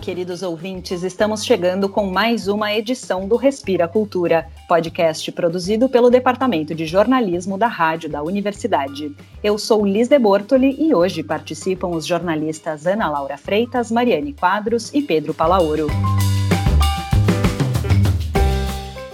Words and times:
queridos 0.00 0.42
ouvintes, 0.42 1.02
estamos 1.02 1.44
chegando 1.44 1.86
com 1.86 2.06
mais 2.06 2.48
uma 2.48 2.72
edição 2.72 3.28
do 3.28 3.36
Respira 3.36 3.86
Cultura, 3.86 4.48
podcast 4.66 5.30
produzido 5.30 5.90
pelo 5.90 6.08
Departamento 6.08 6.74
de 6.74 6.86
Jornalismo 6.86 7.58
da 7.58 7.66
Rádio 7.66 8.08
da 8.08 8.22
Universidade. 8.22 9.14
Eu 9.44 9.58
sou 9.58 9.84
Liz 9.84 10.08
de 10.08 10.18
Bortoli 10.18 10.74
e 10.78 10.94
hoje 10.94 11.22
participam 11.22 11.88
os 11.88 12.06
jornalistas 12.06 12.86
Ana 12.86 13.10
Laura 13.10 13.36
Freitas, 13.36 13.90
Mariane 13.90 14.32
Quadros 14.32 14.90
e 14.94 15.02
Pedro 15.02 15.34
Palaoro. 15.34 15.88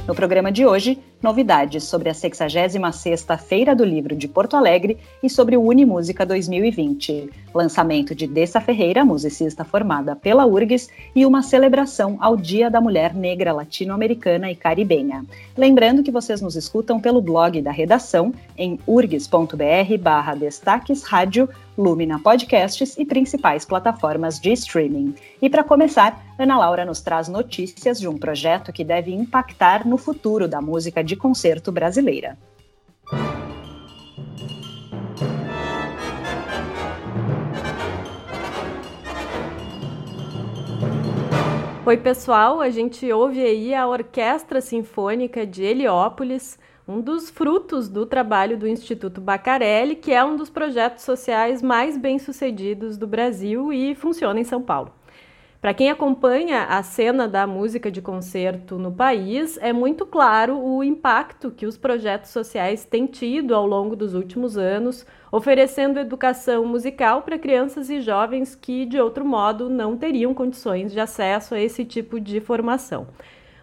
No 0.07 0.15
programa 0.15 0.53
de 0.53 0.65
hoje, 0.65 1.01
novidades 1.27 1.83
sobre 1.83 2.09
a 2.09 2.13
66ª 2.13 3.37
Feira 3.37 3.75
do 3.75 3.85
Livro 3.85 4.15
de 4.15 4.29
Porto 4.29 4.57
Alegre 4.57 4.97
e 5.21 5.29
sobre 5.29 5.57
o 5.57 5.61
Unimúsica 5.61 6.25
2020, 6.25 7.29
lançamento 7.53 8.15
de 8.15 8.29
Dessa 8.29 8.61
Ferreira, 8.61 9.05
musicista 9.05 9.65
formada 9.65 10.15
pela 10.15 10.47
URGS, 10.47 10.89
e 11.17 11.27
uma 11.27 11.43
celebração 11.43 12.17
ao 12.21 12.37
Dia 12.37 12.71
da 12.71 12.81
Mulher 12.81 13.13
Negra 13.13 13.53
Latino-Americana 13.53 14.53
e 14.53 14.55
Caribenha. 14.55 15.25
Lembrando 15.57 16.05
que 16.05 16.13
vocês 16.13 16.41
nos 16.41 16.55
escutam 16.55 17.01
pelo 17.01 17.21
blog 17.21 17.61
da 17.61 17.73
redação 17.73 18.33
em 18.57 18.79
urgs.br 18.87 19.99
barra 20.01 20.37
destaques 20.37 21.03
rádio 21.03 21.49
Lumina 21.77 22.19
Podcasts 22.19 22.97
e 22.97 23.05
principais 23.05 23.65
plataformas 23.65 24.41
de 24.41 24.53
streaming. 24.53 25.15
E 25.43 25.51
para 25.51 25.63
começar, 25.63 26.25
Ana 26.39 26.59
Laura 26.59 26.85
nos 26.85 27.01
traz 27.01 27.29
notícias 27.29 28.01
de 28.01 28.09
um 28.09 28.17
projeto 28.17 28.73
que 28.73 28.85
deve 28.85 29.13
impactar 29.13 29.87
no 29.87 29.99
futuro 29.99 30.49
da 30.49 30.61
música 30.61 31.05
de 31.05 31.16
concerto 31.17 31.73
brasileira. 31.73 32.39
Oi, 41.85 41.97
pessoal, 41.97 42.61
a 42.61 42.69
gente 42.69 43.11
ouve 43.13 43.41
aí 43.41 43.73
a 43.75 43.87
Orquestra 43.87 44.61
Sinfônica 44.61 45.47
de 45.47 45.63
Heliópolis 45.63 46.59
um 46.89 47.01
dos 47.01 47.31
frutos 47.31 47.89
do 47.89 48.07
trabalho 48.07 48.57
do 48.57 48.69
Instituto 48.69 49.21
Bacarelli, 49.21 49.97
que 49.97 50.13
é 50.13 50.25
um 50.25 50.37
dos 50.37 50.49
projetos 50.49 51.05
sociais 51.05 51.61
mais 51.61 51.97
bem-sucedidos 51.97 52.97
do 52.97 53.07
Brasil 53.07 53.73
e 53.73 53.95
funciona 53.95 54.39
em 54.39 54.45
São 54.45 54.63
Paulo. 54.63 54.93
Para 55.67 55.75
quem 55.75 55.91
acompanha 55.91 56.63
a 56.63 56.81
cena 56.85 57.27
da 57.27 57.45
música 57.45 57.91
de 57.91 58.01
concerto 58.01 58.79
no 58.79 58.93
país, 58.93 59.59
é 59.61 59.73
muito 59.73 60.07
claro 60.07 60.57
o 60.65 60.85
impacto 60.85 61.51
que 61.51 61.67
os 61.67 61.77
projetos 61.77 62.31
sociais 62.31 62.85
têm 62.85 63.05
tido 63.05 63.53
ao 63.53 63.67
longo 63.67 63.97
dos 63.97 64.15
últimos 64.15 64.57
anos, 64.57 65.05
oferecendo 65.33 65.99
educação 65.99 66.65
musical 66.65 67.23
para 67.23 67.37
crianças 67.37 67.91
e 67.91 68.01
jovens 68.01 68.55
que, 68.55 68.87
de 68.87 69.01
outro 69.01 69.25
modo, 69.25 69.69
não 69.69 69.97
teriam 69.97 70.33
condições 70.33 70.93
de 70.93 71.01
acesso 71.01 71.53
a 71.53 71.61
esse 71.61 71.85
tipo 71.85 72.21
de 72.21 72.39
formação. 72.41 73.09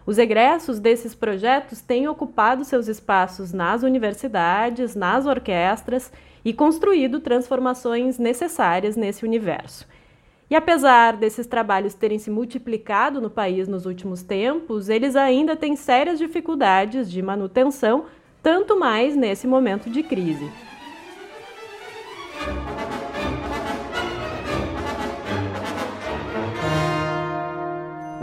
Os 0.04 0.18
egressos 0.18 0.78
desses 0.78 1.14
projetos 1.14 1.80
têm 1.80 2.06
ocupado 2.06 2.66
seus 2.66 2.86
espaços 2.86 3.50
nas 3.50 3.82
universidades, 3.82 4.94
nas 4.94 5.24
orquestras 5.24 6.12
e 6.44 6.52
construído 6.52 7.18
transformações 7.18 8.18
necessárias 8.18 8.94
nesse 8.94 9.24
universo. 9.24 9.86
E 10.50 10.54
apesar 10.54 11.16
desses 11.16 11.46
trabalhos 11.46 11.94
terem 11.94 12.18
se 12.18 12.30
multiplicado 12.30 13.20
no 13.20 13.30
país 13.30 13.66
nos 13.66 13.86
últimos 13.86 14.22
tempos, 14.22 14.88
eles 14.88 15.16
ainda 15.16 15.56
têm 15.56 15.74
sérias 15.74 16.18
dificuldades 16.18 17.10
de 17.10 17.22
manutenção, 17.22 18.04
tanto 18.42 18.78
mais 18.78 19.16
nesse 19.16 19.46
momento 19.46 19.88
de 19.88 20.02
crise. 20.02 20.50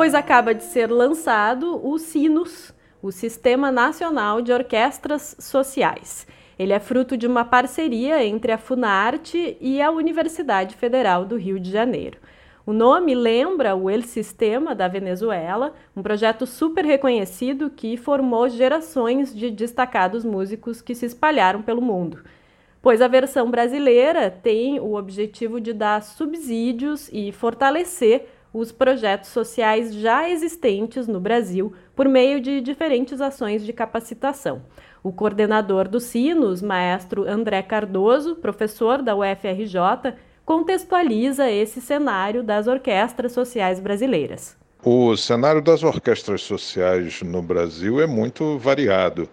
pois 0.01 0.15
acaba 0.15 0.55
de 0.55 0.63
ser 0.63 0.89
lançado 0.89 1.79
o 1.87 1.99
SINUS, 1.99 2.73
o 3.03 3.11
Sistema 3.11 3.71
Nacional 3.71 4.41
de 4.41 4.51
Orquestras 4.51 5.35
Sociais. 5.37 6.25
Ele 6.61 6.73
é 6.73 6.79
fruto 6.79 7.17
de 7.17 7.25
uma 7.25 7.43
parceria 7.43 8.23
entre 8.23 8.51
a 8.51 8.57
Funarte 8.59 9.57
e 9.59 9.81
a 9.81 9.89
Universidade 9.89 10.75
Federal 10.75 11.25
do 11.25 11.35
Rio 11.35 11.59
de 11.59 11.71
Janeiro. 11.71 12.19
O 12.63 12.71
nome 12.71 13.15
lembra 13.15 13.75
o 13.75 13.89
El 13.89 14.03
Sistema 14.03 14.75
da 14.75 14.87
Venezuela, 14.87 15.73
um 15.97 16.03
projeto 16.03 16.45
super 16.45 16.85
reconhecido 16.85 17.71
que 17.71 17.97
formou 17.97 18.47
gerações 18.47 19.35
de 19.35 19.49
destacados 19.49 20.23
músicos 20.23 20.83
que 20.83 20.93
se 20.93 21.07
espalharam 21.07 21.63
pelo 21.63 21.81
mundo. 21.81 22.19
Pois 22.79 23.01
a 23.01 23.07
versão 23.07 23.49
brasileira 23.49 24.29
tem 24.29 24.79
o 24.79 24.93
objetivo 24.93 25.59
de 25.59 25.73
dar 25.73 26.03
subsídios 26.03 27.09
e 27.11 27.31
fortalecer 27.31 28.27
os 28.53 28.71
projetos 28.71 29.31
sociais 29.31 29.95
já 29.95 30.29
existentes 30.29 31.07
no 31.07 31.19
Brasil 31.19 31.73
por 31.95 32.07
meio 32.07 32.39
de 32.39 32.61
diferentes 32.61 33.19
ações 33.19 33.65
de 33.65 33.73
capacitação. 33.73 34.61
O 35.03 35.11
coordenador 35.11 35.87
do 35.87 35.99
Sinos, 35.99 36.61
maestro 36.61 37.27
André 37.27 37.63
Cardoso, 37.63 38.35
professor 38.35 39.01
da 39.01 39.15
UFRJ, 39.15 40.13
contextualiza 40.45 41.49
esse 41.49 41.81
cenário 41.81 42.43
das 42.43 42.67
orquestras 42.67 43.31
sociais 43.31 43.79
brasileiras. 43.79 44.55
O 44.83 45.17
cenário 45.17 45.59
das 45.59 45.81
orquestras 45.81 46.41
sociais 46.43 47.23
no 47.23 47.41
Brasil 47.41 47.99
é 47.99 48.05
muito 48.05 48.59
variado. 48.59 49.27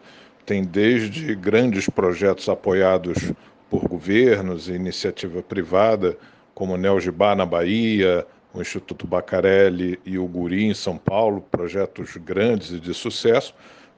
Tem 0.46 0.64
desde 0.64 1.34
grandes 1.34 1.86
projetos 1.86 2.48
apoiados 2.48 3.30
por 3.68 3.86
governos 3.86 4.70
e 4.70 4.72
iniciativa 4.72 5.42
privada, 5.42 6.16
como 6.54 6.74
o 6.74 6.76
Neogibá 6.78 7.34
na 7.34 7.44
Bahia, 7.44 8.26
o 8.54 8.62
Instituto 8.62 9.06
Bacarelli 9.06 10.00
e 10.04 10.18
o 10.18 10.26
Guri 10.26 10.64
em 10.64 10.74
São 10.74 10.96
Paulo, 10.96 11.42
projetos 11.50 12.16
grandes 12.16 12.70
e 12.70 12.80
de 12.80 12.94
sucesso, 12.94 13.54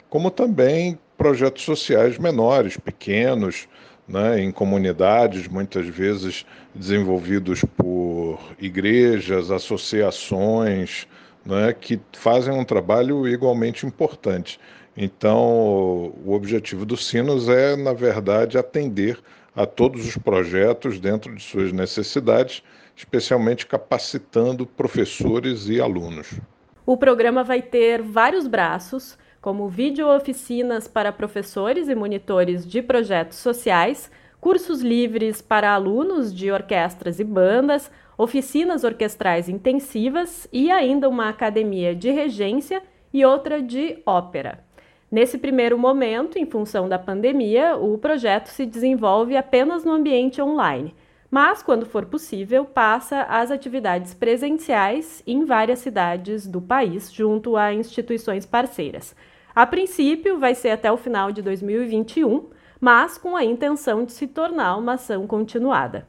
como 0.08 0.32
também 0.32 0.98
projetos 1.20 1.64
sociais 1.64 2.16
menores, 2.16 2.78
pequenos, 2.78 3.68
né, 4.08 4.40
em 4.40 4.50
comunidades, 4.50 5.46
muitas 5.46 5.86
vezes 5.86 6.46
desenvolvidos 6.74 7.62
por 7.76 8.40
igrejas, 8.58 9.50
associações, 9.50 11.06
né, 11.44 11.74
que 11.78 12.00
fazem 12.14 12.54
um 12.54 12.64
trabalho 12.64 13.28
igualmente 13.28 13.84
importante. 13.84 14.58
Então, 14.96 16.14
o 16.24 16.32
objetivo 16.32 16.86
do 16.86 16.96
Sinos 16.96 17.50
é, 17.50 17.76
na 17.76 17.92
verdade, 17.92 18.56
atender 18.56 19.18
a 19.54 19.66
todos 19.66 20.06
os 20.08 20.16
projetos 20.16 20.98
dentro 20.98 21.34
de 21.34 21.42
suas 21.42 21.70
necessidades 21.70 22.62
especialmente 22.96 23.66
capacitando 23.66 24.64
professores 24.64 25.68
e 25.68 25.82
alunos. 25.82 26.40
O 26.86 26.96
programa 26.96 27.44
vai 27.44 27.60
ter 27.60 28.00
vários 28.00 28.46
braços, 28.46 29.18
como 29.40 29.68
vídeo 29.68 30.06
oficinas 30.08 30.86
para 30.86 31.12
professores 31.12 31.88
e 31.88 31.94
monitores 31.94 32.66
de 32.66 32.82
projetos 32.82 33.38
sociais, 33.38 34.10
cursos 34.40 34.82
livres 34.82 35.40
para 35.40 35.72
alunos 35.72 36.34
de 36.34 36.50
orquestras 36.50 37.18
e 37.18 37.24
bandas, 37.24 37.90
oficinas 38.18 38.84
orquestrais 38.84 39.48
intensivas 39.48 40.46
e 40.52 40.70
ainda 40.70 41.08
uma 41.08 41.28
academia 41.28 41.94
de 41.94 42.10
regência 42.10 42.82
e 43.12 43.24
outra 43.24 43.62
de 43.62 43.98
ópera. 44.04 44.62
Nesse 45.10 45.38
primeiro 45.38 45.78
momento, 45.78 46.38
em 46.38 46.46
função 46.46 46.88
da 46.88 46.98
pandemia, 46.98 47.76
o 47.76 47.98
projeto 47.98 48.48
se 48.48 48.64
desenvolve 48.66 49.36
apenas 49.36 49.84
no 49.84 49.92
ambiente 49.92 50.40
online 50.40 50.94
mas, 51.30 51.62
quando 51.62 51.86
for 51.86 52.06
possível, 52.06 52.64
passa 52.64 53.22
às 53.22 53.52
atividades 53.52 54.12
presenciais 54.12 55.22
em 55.24 55.44
várias 55.44 55.78
cidades 55.78 56.46
do 56.46 56.60
país, 56.60 57.12
junto 57.12 57.56
a 57.56 57.72
instituições 57.72 58.44
parceiras. 58.44 59.14
A 59.54 59.66
princípio, 59.66 60.38
vai 60.38 60.54
ser 60.54 60.70
até 60.70 60.90
o 60.90 60.96
final 60.96 61.32
de 61.32 61.42
2021, 61.42 62.48
mas 62.80 63.18
com 63.18 63.36
a 63.36 63.44
intenção 63.44 64.04
de 64.04 64.12
se 64.12 64.26
tornar 64.26 64.76
uma 64.76 64.94
ação 64.94 65.26
continuada. 65.26 66.06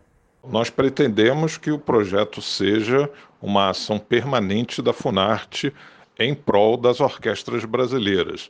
Nós 0.47 0.69
pretendemos 0.69 1.57
que 1.57 1.71
o 1.71 1.77
projeto 1.77 2.41
seja 2.41 3.09
uma 3.41 3.69
ação 3.69 3.99
permanente 3.99 4.81
da 4.81 4.93
Funarte 4.93 5.73
em 6.17 6.33
prol 6.33 6.77
das 6.77 6.99
orquestras 6.99 7.65
brasileiras. 7.65 8.49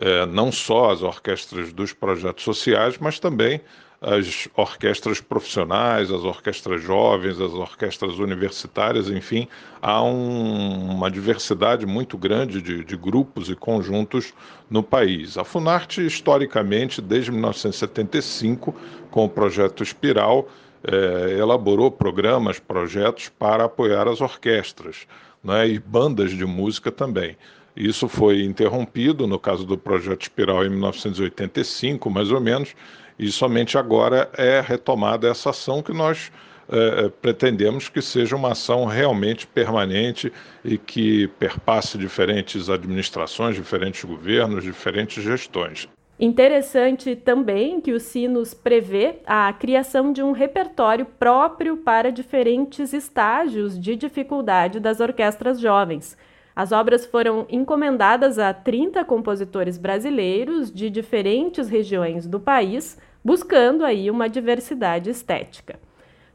É, 0.00 0.26
não 0.26 0.52
só 0.52 0.90
as 0.90 1.02
orquestras 1.02 1.72
dos 1.72 1.92
projetos 1.92 2.44
sociais, 2.44 2.98
mas 2.98 3.18
também 3.18 3.60
as 4.00 4.48
orquestras 4.54 5.20
profissionais, 5.20 6.10
as 6.10 6.22
orquestras 6.22 6.80
jovens, 6.80 7.40
as 7.40 7.52
orquestras 7.52 8.18
universitárias, 8.18 9.10
enfim, 9.10 9.48
há 9.82 10.02
um, 10.02 10.90
uma 10.92 11.10
diversidade 11.10 11.84
muito 11.84 12.16
grande 12.16 12.62
de, 12.62 12.84
de, 12.84 12.96
grupos 12.96 13.48
e 13.48 13.56
conjuntos 13.56 14.32
no 14.70 14.84
país. 14.84 15.36
A 15.36 15.42
Funarte, 15.42 16.04
historicamente, 16.04 17.02
desde 17.02 17.32
1975, 17.32 18.74
com 19.10 19.24
o 19.24 19.28
projeto 19.28 19.82
Espiral, 19.82 20.48
eh, 20.84 21.36
elaborou 21.36 21.90
programas, 21.90 22.60
projetos 22.60 23.28
para 23.28 23.64
apoiar 23.64 24.06
as 24.06 24.20
orquestras 24.20 25.08
né, 25.42 25.68
e 25.68 25.78
bandas 25.80 26.30
de 26.30 26.44
música 26.44 26.92
também. 26.92 27.36
Isso 27.76 28.08
foi 28.08 28.42
interrompido 28.42 29.26
no 29.26 29.38
caso 29.40 29.64
do 29.64 29.76
projeto 29.76 30.22
Espiral 30.22 30.64
em 30.64 30.70
1985, 30.70 32.08
mais 32.10 32.30
ou 32.30 32.40
menos, 32.40 32.74
e 33.18 33.32
somente 33.32 33.76
agora 33.76 34.30
é 34.36 34.60
retomada 34.60 35.28
essa 35.28 35.50
ação 35.50 35.82
que 35.82 35.92
nós 35.92 36.30
é, 36.70 37.08
pretendemos 37.08 37.88
que 37.88 38.02
seja 38.02 38.36
uma 38.36 38.52
ação 38.52 38.84
realmente 38.84 39.46
permanente 39.46 40.32
e 40.64 40.76
que 40.76 41.26
perpasse 41.38 41.96
diferentes 41.96 42.68
administrações, 42.68 43.56
diferentes 43.56 44.04
governos, 44.04 44.62
diferentes 44.62 45.22
gestões. 45.22 45.88
Interessante 46.20 47.14
também 47.14 47.80
que 47.80 47.92
o 47.92 48.00
Sinos 48.00 48.52
prevê 48.52 49.20
a 49.24 49.52
criação 49.52 50.12
de 50.12 50.20
um 50.20 50.32
repertório 50.32 51.06
próprio 51.06 51.76
para 51.76 52.10
diferentes 52.10 52.92
estágios 52.92 53.78
de 53.78 53.94
dificuldade 53.94 54.80
das 54.80 54.98
orquestras 54.98 55.60
jovens. 55.60 56.18
As 56.56 56.72
obras 56.72 57.06
foram 57.06 57.46
encomendadas 57.48 58.36
a 58.36 58.52
30 58.52 59.04
compositores 59.04 59.78
brasileiros 59.78 60.72
de 60.72 60.90
diferentes 60.90 61.68
regiões 61.68 62.26
do 62.26 62.40
país, 62.40 62.98
buscando 63.28 63.84
aí 63.84 64.10
uma 64.10 64.26
diversidade 64.26 65.10
estética. 65.10 65.78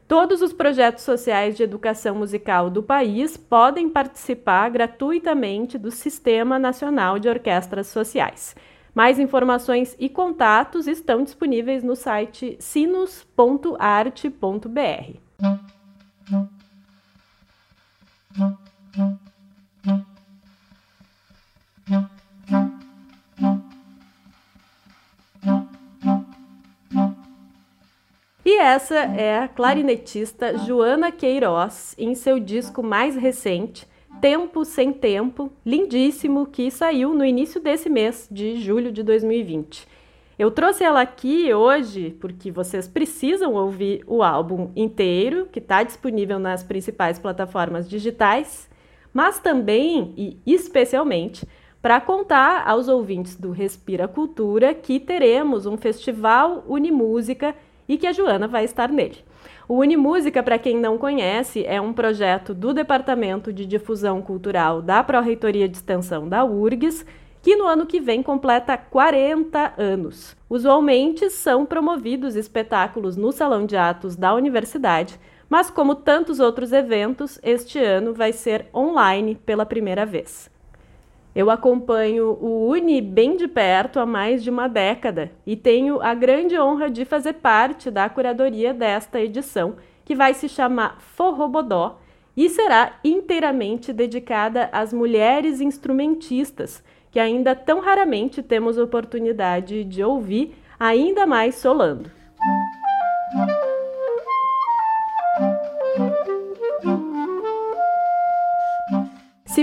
Todos 0.06 0.40
os 0.40 0.52
projetos 0.52 1.02
sociais 1.02 1.56
de 1.56 1.64
educação 1.64 2.14
musical 2.14 2.70
do 2.70 2.84
país 2.84 3.36
podem 3.36 3.88
participar 3.88 4.70
gratuitamente 4.70 5.76
do 5.76 5.90
Sistema 5.90 6.56
Nacional 6.56 7.18
de 7.18 7.28
Orquestras 7.28 7.88
Sociais. 7.88 8.54
Mais 8.94 9.18
informações 9.18 9.96
e 9.98 10.08
contatos 10.08 10.86
estão 10.86 11.24
disponíveis 11.24 11.82
no 11.82 11.96
site 11.96 12.56
sinos.arte.br. 12.60 13.24
E 28.54 28.56
essa 28.56 28.94
é 28.94 29.40
a 29.40 29.48
clarinetista 29.48 30.56
Joana 30.58 31.10
Queiroz 31.10 31.92
em 31.98 32.14
seu 32.14 32.38
disco 32.38 32.84
mais 32.84 33.16
recente, 33.16 33.84
Tempo 34.20 34.64
Sem 34.64 34.92
Tempo, 34.92 35.50
lindíssimo, 35.66 36.46
que 36.46 36.70
saiu 36.70 37.12
no 37.12 37.24
início 37.24 37.60
desse 37.60 37.90
mês, 37.90 38.28
de 38.30 38.60
julho 38.60 38.92
de 38.92 39.02
2020. 39.02 39.88
Eu 40.38 40.52
trouxe 40.52 40.84
ela 40.84 41.00
aqui 41.00 41.52
hoje 41.52 42.16
porque 42.20 42.52
vocês 42.52 42.86
precisam 42.86 43.54
ouvir 43.54 44.04
o 44.06 44.22
álbum 44.22 44.70
inteiro, 44.76 45.48
que 45.50 45.58
está 45.58 45.82
disponível 45.82 46.38
nas 46.38 46.62
principais 46.62 47.18
plataformas 47.18 47.90
digitais, 47.90 48.70
mas 49.12 49.40
também 49.40 50.14
e 50.16 50.38
especialmente 50.46 51.44
para 51.82 52.00
contar 52.00 52.62
aos 52.68 52.86
ouvintes 52.86 53.34
do 53.34 53.50
Respira 53.50 54.06
Cultura 54.06 54.72
que 54.72 55.00
teremos 55.00 55.66
um 55.66 55.76
festival 55.76 56.64
Unimúsica 56.68 57.52
e 57.88 57.96
que 57.96 58.06
a 58.06 58.12
Joana 58.12 58.46
vai 58.48 58.64
estar 58.64 58.90
nele. 58.90 59.24
O 59.68 59.78
Unimúsica, 59.78 60.42
para 60.42 60.58
quem 60.58 60.78
não 60.78 60.98
conhece, 60.98 61.64
é 61.64 61.80
um 61.80 61.92
projeto 61.92 62.52
do 62.52 62.74
Departamento 62.74 63.52
de 63.52 63.64
Difusão 63.64 64.20
Cultural 64.20 64.82
da 64.82 65.02
Pró-Reitoria 65.02 65.68
de 65.68 65.76
Extensão 65.76 66.28
da 66.28 66.44
URGS, 66.44 67.06
que 67.40 67.56
no 67.56 67.66
ano 67.66 67.86
que 67.86 68.00
vem 68.00 68.22
completa 68.22 68.76
40 68.76 69.74
anos. 69.76 70.36
Usualmente 70.48 71.28
são 71.30 71.66
promovidos 71.66 72.36
espetáculos 72.36 73.16
no 73.16 73.32
Salão 73.32 73.66
de 73.66 73.76
Atos 73.76 74.16
da 74.16 74.34
universidade, 74.34 75.18
mas 75.48 75.70
como 75.70 75.94
tantos 75.94 76.40
outros 76.40 76.72
eventos, 76.72 77.38
este 77.42 77.78
ano 77.78 78.14
vai 78.14 78.32
ser 78.32 78.66
online 78.74 79.34
pela 79.34 79.66
primeira 79.66 80.04
vez. 80.06 80.50
Eu 81.34 81.50
acompanho 81.50 82.38
o 82.40 82.68
Uni 82.68 83.00
bem 83.00 83.36
de 83.36 83.48
perto 83.48 83.98
há 83.98 84.06
mais 84.06 84.42
de 84.42 84.50
uma 84.50 84.68
década 84.68 85.32
e 85.44 85.56
tenho 85.56 86.00
a 86.00 86.14
grande 86.14 86.56
honra 86.56 86.88
de 86.88 87.04
fazer 87.04 87.34
parte 87.34 87.90
da 87.90 88.08
curadoria 88.08 88.72
desta 88.72 89.20
edição, 89.20 89.74
que 90.04 90.14
vai 90.14 90.32
se 90.32 90.48
chamar 90.48 91.00
Forrobodó 91.00 91.98
e 92.36 92.48
será 92.48 93.00
inteiramente 93.02 93.92
dedicada 93.92 94.68
às 94.72 94.92
mulheres 94.92 95.60
instrumentistas, 95.60 96.84
que 97.10 97.18
ainda 97.18 97.54
tão 97.54 97.80
raramente 97.80 98.40
temos 98.40 98.78
oportunidade 98.78 99.82
de 99.82 100.04
ouvir, 100.04 100.54
ainda 100.78 101.26
mais 101.26 101.56
solando. 101.56 102.10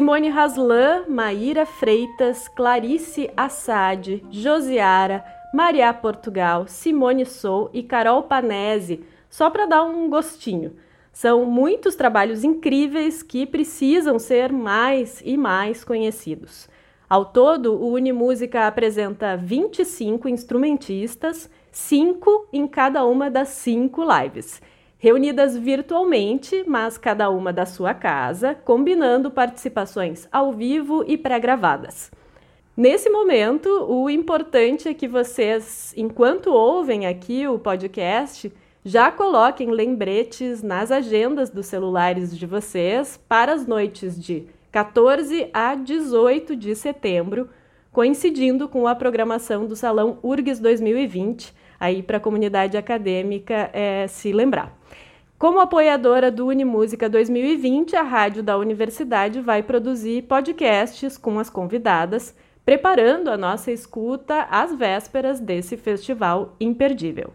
Simone 0.01 0.29
Haslan, 0.29 1.03
Maíra 1.07 1.63
Freitas, 1.63 2.47
Clarice 2.47 3.29
Assad, 3.37 4.23
Josiara, 4.31 5.23
Maria 5.53 5.93
Portugal, 5.93 6.65
Simone 6.67 7.23
Sou 7.23 7.69
e 7.71 7.83
Carol 7.83 8.23
Panese, 8.23 9.03
só 9.29 9.51
para 9.51 9.67
dar 9.67 9.83
um 9.83 10.09
gostinho. 10.09 10.75
São 11.13 11.45
muitos 11.45 11.93
trabalhos 11.93 12.43
incríveis 12.43 13.21
que 13.21 13.45
precisam 13.45 14.17
ser 14.17 14.51
mais 14.51 15.21
e 15.23 15.37
mais 15.37 15.83
conhecidos. 15.83 16.67
Ao 17.07 17.23
todo, 17.23 17.75
o 17.75 17.93
Unimúsica 17.93 18.65
apresenta 18.65 19.37
25 19.37 20.27
instrumentistas, 20.27 21.47
5 21.71 22.47
em 22.51 22.67
cada 22.67 23.05
uma 23.05 23.29
das 23.29 23.49
cinco 23.49 24.01
lives 24.03 24.59
reunidas 25.01 25.57
virtualmente, 25.57 26.63
mas 26.67 26.95
cada 26.95 27.27
uma 27.31 27.51
da 27.51 27.65
sua 27.65 27.91
casa, 27.91 28.53
combinando 28.53 29.31
participações 29.31 30.27
ao 30.31 30.53
vivo 30.53 31.03
e 31.07 31.17
pré-gravadas. 31.17 32.11
Nesse 32.77 33.09
momento, 33.09 33.67
o 33.89 34.07
importante 34.11 34.87
é 34.87 34.93
que 34.93 35.07
vocês, 35.07 35.91
enquanto 35.97 36.53
ouvem 36.53 37.07
aqui 37.07 37.47
o 37.47 37.57
podcast, 37.57 38.53
já 38.85 39.11
coloquem 39.11 39.71
lembretes 39.71 40.61
nas 40.61 40.91
agendas 40.91 41.49
dos 41.49 41.65
celulares 41.65 42.37
de 42.37 42.45
vocês 42.45 43.19
para 43.27 43.53
as 43.53 43.65
noites 43.65 44.23
de 44.23 44.45
14 44.71 45.49
a 45.51 45.73
18 45.73 46.55
de 46.55 46.75
setembro, 46.75 47.49
coincidindo 47.91 48.69
com 48.69 48.85
a 48.85 48.93
programação 48.93 49.65
do 49.65 49.75
Salão 49.75 50.19
URGS 50.21 50.59
2020, 50.59 51.55
aí 51.81 52.03
para 52.03 52.17
a 52.17 52.19
comunidade 52.19 52.77
acadêmica 52.77 53.71
é, 53.73 54.05
se 54.07 54.31
lembrar. 54.31 54.77
Como 55.37 55.59
apoiadora 55.59 56.29
do 56.29 56.45
Unimúsica 56.45 57.09
2020, 57.09 57.95
a 57.95 58.03
rádio 58.03 58.43
da 58.43 58.55
universidade 58.59 59.41
vai 59.41 59.63
produzir 59.63 60.21
podcasts 60.21 61.17
com 61.17 61.39
as 61.39 61.49
convidadas, 61.49 62.35
preparando 62.63 63.29
a 63.29 63.35
nossa 63.35 63.71
escuta 63.71 64.43
às 64.43 64.75
vésperas 64.75 65.39
desse 65.39 65.75
festival 65.75 66.55
imperdível. 66.59 67.33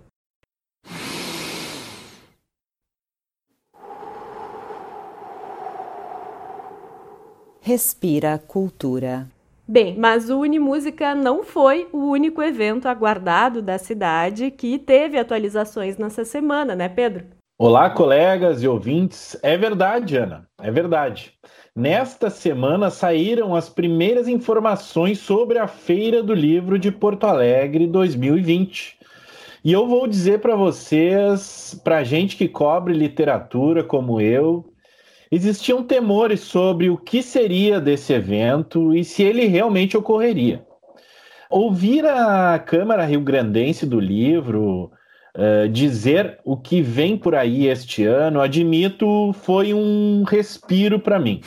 Respira 7.60 8.38
Cultura. 8.38 9.26
Bem, 9.68 9.96
mas 9.98 10.30
o 10.30 10.38
Unimúsica 10.38 11.12
não 11.12 11.42
foi 11.42 11.88
o 11.92 12.10
único 12.10 12.40
evento 12.40 12.86
aguardado 12.86 13.60
da 13.60 13.78
cidade 13.78 14.48
que 14.48 14.78
teve 14.78 15.18
atualizações 15.18 15.98
nessa 15.98 16.24
semana, 16.24 16.76
né, 16.76 16.88
Pedro? 16.88 17.24
Olá, 17.58 17.90
colegas 17.90 18.62
e 18.62 18.68
ouvintes. 18.68 19.36
É 19.42 19.56
verdade, 19.56 20.16
Ana, 20.16 20.46
é 20.60 20.70
verdade. 20.70 21.32
Nesta 21.74 22.30
semana 22.30 22.90
saíram 22.90 23.56
as 23.56 23.68
primeiras 23.68 24.28
informações 24.28 25.18
sobre 25.18 25.58
a 25.58 25.66
Feira 25.66 26.22
do 26.22 26.32
Livro 26.32 26.78
de 26.78 26.92
Porto 26.92 27.24
Alegre 27.24 27.88
2020. 27.88 28.96
E 29.64 29.72
eu 29.72 29.88
vou 29.88 30.06
dizer 30.06 30.38
para 30.38 30.54
vocês, 30.54 31.80
para 31.82 32.04
gente 32.04 32.36
que 32.36 32.46
cobre 32.46 32.94
literatura 32.94 33.82
como 33.82 34.20
eu, 34.20 34.64
existiam 35.36 35.82
temores 35.82 36.40
sobre 36.40 36.88
o 36.88 36.96
que 36.96 37.22
seria 37.22 37.80
desse 37.80 38.12
evento 38.12 38.94
e 38.94 39.04
se 39.04 39.22
ele 39.22 39.46
realmente 39.46 39.96
ocorreria. 39.96 40.64
Ouvir 41.50 42.04
a 42.06 42.58
Câmara 42.58 43.04
Rio 43.04 43.20
Grandense 43.20 43.86
do 43.86 44.00
Livro 44.00 44.90
Uh, 45.38 45.68
dizer 45.68 46.40
o 46.46 46.56
que 46.56 46.80
vem 46.80 47.14
por 47.14 47.34
aí 47.34 47.66
este 47.66 48.06
ano, 48.06 48.40
admito, 48.40 49.34
foi 49.34 49.74
um 49.74 50.22
respiro 50.22 50.98
para 50.98 51.18
mim. 51.18 51.42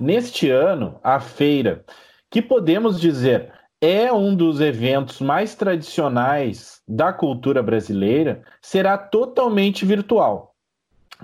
Neste 0.00 0.50
ano, 0.50 0.98
a 1.04 1.20
feira, 1.20 1.84
que 2.28 2.42
podemos 2.42 3.00
dizer 3.00 3.52
é 3.84 4.10
um 4.10 4.34
dos 4.34 4.62
eventos 4.62 5.20
mais 5.20 5.54
tradicionais 5.54 6.80
da 6.88 7.12
cultura 7.12 7.62
brasileira, 7.62 8.42
será 8.62 8.96
totalmente 8.96 9.84
virtual. 9.84 10.54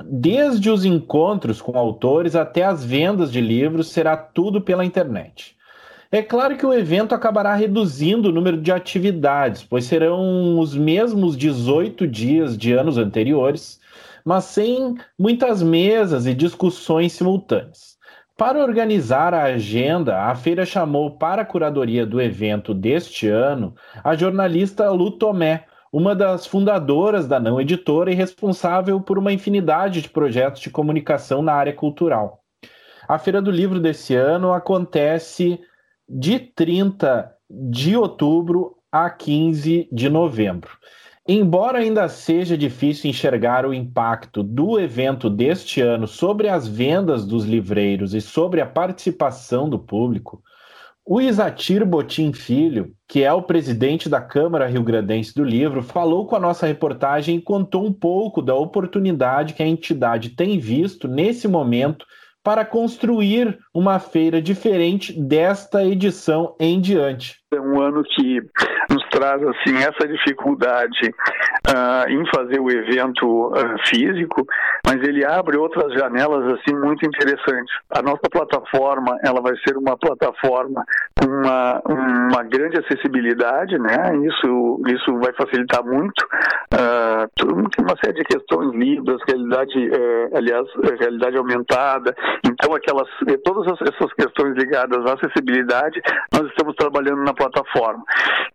Desde 0.04 0.68
os 0.68 0.84
encontros 0.84 1.62
com 1.62 1.78
autores 1.78 2.36
até 2.36 2.62
as 2.62 2.84
vendas 2.84 3.32
de 3.32 3.40
livros, 3.40 3.88
será 3.88 4.14
tudo 4.14 4.60
pela 4.60 4.84
internet. 4.84 5.56
É 6.12 6.22
claro 6.22 6.56
que 6.58 6.66
o 6.66 6.74
evento 6.74 7.14
acabará 7.14 7.54
reduzindo 7.54 8.28
o 8.28 8.32
número 8.32 8.60
de 8.60 8.70
atividades, 8.70 9.62
pois 9.62 9.86
serão 9.86 10.58
os 10.58 10.74
mesmos 10.74 11.38
18 11.38 12.06
dias 12.06 12.58
de 12.58 12.72
anos 12.74 12.98
anteriores, 12.98 13.80
mas 14.22 14.44
sem 14.44 14.96
muitas 15.18 15.62
mesas 15.62 16.26
e 16.26 16.34
discussões 16.34 17.14
simultâneas. 17.14 17.98
Para 18.40 18.58
organizar 18.58 19.34
a 19.34 19.42
agenda, 19.42 20.22
a 20.22 20.34
feira 20.34 20.64
chamou 20.64 21.10
para 21.10 21.42
a 21.42 21.44
curadoria 21.44 22.06
do 22.06 22.18
evento 22.18 22.72
deste 22.72 23.28
ano 23.28 23.74
a 24.02 24.16
jornalista 24.16 24.88
Lu 24.90 25.10
Tomé, 25.10 25.66
uma 25.92 26.16
das 26.16 26.46
fundadoras 26.46 27.28
da 27.28 27.38
Não 27.38 27.60
Editora 27.60 28.10
e 28.10 28.14
responsável 28.14 28.98
por 28.98 29.18
uma 29.18 29.30
infinidade 29.30 30.00
de 30.00 30.08
projetos 30.08 30.62
de 30.62 30.70
comunicação 30.70 31.42
na 31.42 31.52
área 31.52 31.74
cultural. 31.74 32.42
A 33.06 33.18
Feira 33.18 33.42
do 33.42 33.50
Livro 33.50 33.78
desse 33.78 34.14
ano 34.14 34.54
acontece 34.54 35.60
de 36.08 36.38
30 36.38 37.30
de 37.50 37.94
outubro 37.94 38.74
a 38.90 39.10
15 39.10 39.86
de 39.92 40.08
novembro. 40.08 40.70
Embora 41.28 41.78
ainda 41.78 42.08
seja 42.08 42.56
difícil 42.56 43.10
enxergar 43.10 43.66
o 43.66 43.74
impacto 43.74 44.42
do 44.42 44.80
evento 44.80 45.28
deste 45.28 45.80
ano 45.80 46.06
sobre 46.06 46.48
as 46.48 46.66
vendas 46.66 47.26
dos 47.26 47.44
livreiros 47.44 48.14
e 48.14 48.20
sobre 48.20 48.60
a 48.60 48.66
participação 48.66 49.68
do 49.68 49.78
público, 49.78 50.42
o 51.04 51.20
Isatir 51.20 51.84
Botim 51.84 52.32
Filho, 52.32 52.92
que 53.08 53.22
é 53.22 53.32
o 53.32 53.42
presidente 53.42 54.08
da 54.08 54.20
Câmara 54.20 54.66
Rio 54.66 54.82
Grandense 54.82 55.34
do 55.34 55.44
Livro, 55.44 55.82
falou 55.82 56.26
com 56.26 56.36
a 56.36 56.40
nossa 56.40 56.66
reportagem 56.66 57.36
e 57.36 57.42
contou 57.42 57.84
um 57.84 57.92
pouco 57.92 58.40
da 58.40 58.54
oportunidade 58.54 59.54
que 59.54 59.62
a 59.62 59.66
entidade 59.66 60.30
tem 60.30 60.58
visto 60.58 61.08
nesse 61.08 61.48
momento 61.48 62.06
para 62.42 62.64
construir 62.64 63.58
uma 63.74 63.98
feira 63.98 64.40
diferente 64.40 65.12
desta 65.12 65.84
edição 65.84 66.54
em 66.58 66.80
diante. 66.80 67.36
É 67.52 67.60
um 67.60 67.80
ano 67.80 68.02
que 68.02 68.40
traz 69.20 69.42
assim 69.42 69.76
essa 69.76 70.08
dificuldade 70.08 71.14
uh, 71.68 72.08
em 72.08 72.24
fazer 72.34 72.58
o 72.58 72.70
evento 72.70 73.48
uh, 73.48 73.78
físico, 73.86 74.46
mas 74.90 75.06
ele 75.06 75.24
abre 75.24 75.56
outras 75.56 75.92
janelas 75.92 76.58
assim 76.58 76.74
muito 76.74 77.06
interessantes. 77.06 77.72
A 77.90 78.02
nossa 78.02 78.28
plataforma 78.28 79.16
ela 79.22 79.40
vai 79.40 79.54
ser 79.64 79.76
uma 79.76 79.96
plataforma 79.96 80.84
com 81.16 81.30
uma, 81.30 81.80
uma 81.86 82.42
grande 82.42 82.76
acessibilidade, 82.80 83.78
né? 83.78 84.16
Isso 84.26 84.82
isso 84.88 85.16
vai 85.20 85.32
facilitar 85.34 85.84
muito. 85.84 86.20
Uh, 86.74 87.28
tem 87.38 87.84
uma 87.84 87.96
série 88.02 88.14
de 88.14 88.24
questões 88.24 88.74
libras, 88.74 89.20
realidade, 89.28 89.90
eh, 89.92 90.30
aliás, 90.34 90.66
realidade 90.98 91.36
aumentada. 91.36 92.12
Então 92.44 92.74
aquelas 92.74 93.08
todas 93.44 93.80
essas 93.82 94.12
questões 94.14 94.56
ligadas 94.56 95.06
à 95.06 95.14
acessibilidade 95.14 96.00
nós 96.32 96.48
estamos 96.48 96.74
trabalhando 96.74 97.22
na 97.22 97.32
plataforma. 97.32 98.02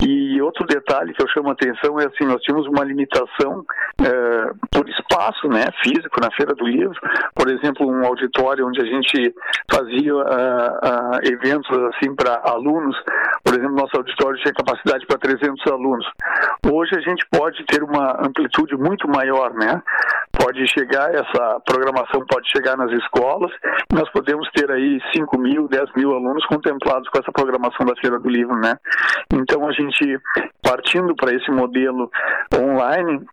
E 0.06 0.42
outro 0.42 0.66
detalhe 0.66 1.14
que 1.14 1.24
eu 1.24 1.30
chamo 1.30 1.50
a 1.50 1.54
atenção 1.54 1.98
é 2.00 2.06
assim, 2.08 2.26
nós 2.26 2.42
tínhamos 2.42 2.68
uma 2.68 2.84
limitação 2.84 3.64
é, 4.02 4.52
por 4.72 4.88
espaço, 4.90 5.48
né, 5.48 5.66
físico 5.82 6.20
na 6.26 6.32
Feira 6.36 6.56
do 6.56 6.66
Livro, 6.66 7.00
por 7.36 7.50
exemplo, 7.50 7.88
um 7.88 8.06
auditório 8.06 8.68
onde 8.68 8.82
a 8.82 8.86
gente 8.86 9.34
fazia 9.72 10.16
uh, 10.16 10.20
uh, 10.20 11.20
eventos 11.24 11.70
assim 11.94 12.16
para 12.16 12.42
alunos, 12.44 12.96
por 13.44 13.54
exemplo, 13.54 13.76
nosso 13.76 13.96
auditório 13.96 14.42
tinha 14.42 14.54
capacidade 14.54 15.06
para 15.06 15.20
300 15.20 15.72
alunos. 15.72 16.06
Hoje 16.72 16.96
a 16.96 17.02
gente 17.02 17.26
pode 17.32 17.64
ter 17.66 17.84
uma 17.84 18.26
amplitude 18.26 18.76
muito 18.76 19.08
maior, 19.08 19.54
né? 19.54 19.82
Pode 20.38 20.68
chegar, 20.68 21.14
essa 21.14 21.60
programação 21.66 22.26
pode 22.28 22.50
chegar 22.50 22.76
nas 22.76 22.92
escolas, 22.92 23.52
nós 23.94 24.10
podemos 24.12 24.50
ter 24.52 24.70
aí 24.72 25.00
5 25.14 25.38
mil, 25.40 25.68
10 25.68 25.94
mil 25.96 26.14
alunos 26.14 26.46
contemplados 26.48 27.08
com 27.10 27.20
essa 27.20 27.32
programação 27.32 27.86
da 27.86 27.96
Feira 28.02 28.20
do 28.20 28.30
Livro, 28.30 28.56
né? 28.56 28.78
Então 29.32 29.68
a 29.68 29.72
gente, 29.72 30.20
partindo 30.62 31.16
para 31.16 31.34
esse 31.34 31.50
modelo 31.52 32.10
online, 32.54 33.26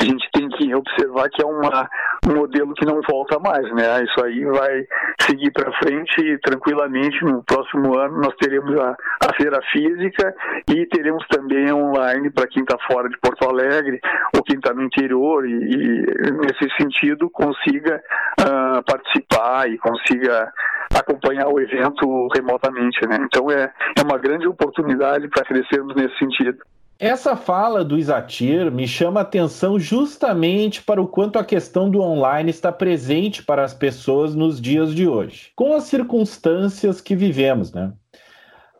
a 0.00 0.04
gente 0.04 0.28
tem 0.32 0.48
que 0.50 0.74
observar 0.74 1.28
que 1.30 1.42
é 1.42 1.46
uma, 1.46 1.88
um 2.28 2.34
modelo 2.34 2.74
que 2.74 2.84
não 2.84 3.00
volta 3.08 3.38
mais, 3.38 3.64
né? 3.74 4.04
Isso 4.04 4.24
aí 4.24 4.44
vai 4.44 4.86
seguir 5.22 5.50
para 5.52 5.72
frente 5.78 6.38
tranquilamente 6.42 7.24
no 7.24 7.42
próximo 7.42 7.98
ano 7.98 8.20
nós 8.20 8.34
teremos 8.36 8.76
a, 8.78 8.96
a 9.28 9.34
feira 9.34 9.60
física 9.72 10.34
e 10.70 10.86
teremos 10.86 11.26
também 11.28 11.72
online 11.72 12.30
para 12.30 12.46
quem 12.46 12.62
está 12.62 12.76
fora 12.90 13.08
de 13.08 13.18
Porto 13.18 13.48
Alegre 13.48 14.00
ou 14.34 14.42
quem 14.42 14.56
está 14.56 14.72
no 14.72 14.82
interior 14.82 15.46
e, 15.46 15.52
e, 15.52 16.30
nesse 16.32 16.68
sentido 16.76 17.30
consiga 17.30 18.02
uh, 18.40 18.82
participar 18.84 19.68
e 19.68 19.78
consiga 19.78 20.52
acompanhar 20.94 21.48
o 21.48 21.60
evento 21.60 22.28
remotamente, 22.34 23.06
né? 23.06 23.18
Então 23.20 23.50
é, 23.50 23.72
é 23.96 24.02
uma 24.02 24.18
grande 24.18 24.46
oportunidade 24.46 25.28
para 25.28 25.44
crescermos 25.44 25.94
nesse 25.94 26.16
sentido. 26.18 26.58
Essa 26.98 27.36
fala 27.36 27.84
do 27.84 27.98
Isatir 27.98 28.72
me 28.72 28.88
chama 28.88 29.20
atenção 29.20 29.78
justamente 29.78 30.82
para 30.82 31.00
o 31.00 31.06
quanto 31.06 31.38
a 31.38 31.44
questão 31.44 31.90
do 31.90 32.00
online 32.00 32.48
está 32.48 32.72
presente 32.72 33.42
para 33.42 33.62
as 33.62 33.74
pessoas 33.74 34.34
nos 34.34 34.58
dias 34.58 34.94
de 34.94 35.06
hoje, 35.06 35.52
com 35.54 35.74
as 35.74 35.84
circunstâncias 35.84 36.98
que 37.02 37.14
vivemos, 37.14 37.70
né? 37.70 37.92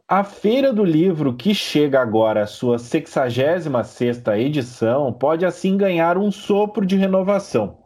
A 0.09 0.25
Feira 0.25 0.73
do 0.73 0.83
Livro, 0.83 1.35
que 1.35 1.55
chega 1.55 2.01
agora 2.01 2.45
à 2.45 2.47
sua 2.47 2.79
66ª 2.79 4.39
edição, 4.39 5.13
pode 5.13 5.45
assim 5.45 5.77
ganhar 5.77 6.17
um 6.17 6.31
sopro 6.31 6.87
de 6.87 6.97
renovação. 6.97 7.77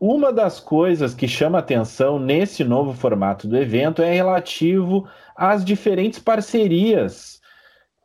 Uma 0.00 0.32
das 0.32 0.60
coisas 0.60 1.12
que 1.12 1.26
chama 1.26 1.58
atenção 1.58 2.20
nesse 2.20 2.62
novo 2.62 2.92
formato 2.92 3.48
do 3.48 3.56
evento 3.56 4.00
é 4.00 4.14
relativo 4.14 5.08
às 5.34 5.64
diferentes 5.64 6.20
parcerias 6.20 7.41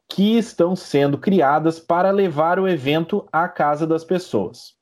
que 0.09 0.37
estão 0.37 0.75
sendo 0.75 1.17
criadas 1.17 1.79
para 1.79 2.11
levar 2.11 2.59
o 2.59 2.67
evento 2.67 3.27
à 3.31 3.47
casa 3.47 3.85
das 3.85 4.03
pessoas. 4.03 4.77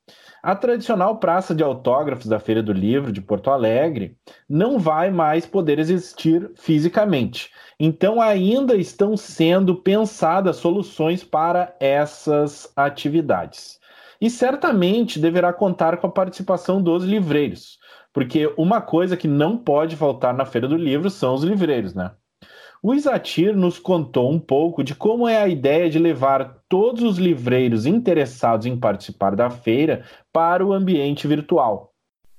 A 0.46 0.56
tradicional 0.56 1.18
praça 1.18 1.56
de 1.56 1.64
autógrafos 1.64 2.28
da 2.28 2.40
Feira 2.40 2.62
do 2.62 2.72
Livro 2.72 3.12
de 3.12 3.20
Porto 3.20 3.50
Alegre 3.50 4.16
não 4.48 4.78
vai 4.78 5.10
mais 5.10 5.44
poder 5.44 5.80
existir 5.80 6.52
fisicamente. 6.54 7.50
Então, 7.80 8.22
ainda 8.22 8.76
estão 8.76 9.18
sendo 9.18 9.76
pensadas 9.76 10.58
soluções 10.58 11.24
para 11.24 11.76
essas 11.80 12.72
atividades. 12.76 13.80
E 14.22 14.30
certamente 14.30 15.20
deverá 15.20 15.52
contar 15.52 15.98
com 15.98 16.06
a 16.06 16.12
participação 16.12 16.80
dos 16.80 17.04
livreiros, 17.04 17.80
porque 18.14 18.54
uma 18.56 18.82
coisa 18.82 19.18
que 19.18 19.28
não 19.28 19.58
pode 19.58 19.96
faltar 19.96 20.34
na 20.34 20.46
Feira 20.46 20.68
do 20.68 20.78
Livro 20.78 21.10
são 21.10 21.34
os 21.34 21.44
livreiros, 21.44 21.96
né? 21.96 22.12
O 22.88 22.94
Isatir 22.94 23.56
nos 23.56 23.80
contou 23.80 24.32
um 24.32 24.40
pouco 24.40 24.84
de 24.84 24.94
como 24.94 25.28
é 25.28 25.42
a 25.42 25.48
ideia 25.48 25.90
de 25.90 25.98
levar 25.98 26.62
todos 26.70 27.02
os 27.02 27.18
livreiros 27.18 27.88
interessados 27.88 28.68
em 28.68 28.80
participar 28.80 29.36
da 29.36 29.50
feira 29.50 30.06
para 30.32 30.64
o 30.64 30.72
ambiente 30.72 31.28
virtual. 31.28 31.95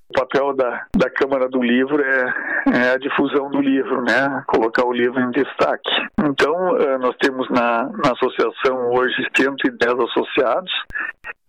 O 0.08 0.12
papel 0.12 0.54
da, 0.54 0.86
da 0.96 1.10
Câmara 1.10 1.48
do 1.48 1.60
Livro 1.60 2.00
é, 2.02 2.34
é, 2.72 2.90
a 2.92 2.98
difusão 2.98 3.50
do 3.50 3.60
livro, 3.60 4.02
né? 4.02 4.44
Colocar 4.46 4.84
o 4.86 4.92
livro 4.92 5.20
em 5.20 5.30
destaque. 5.32 5.90
Então, 6.24 6.76
eh, 6.76 6.98
nós 6.98 7.16
temos 7.16 7.48
na, 7.50 7.84
na 7.84 8.12
associação 8.12 8.92
hoje 8.92 9.14
110 9.36 9.92
associados 9.98 10.72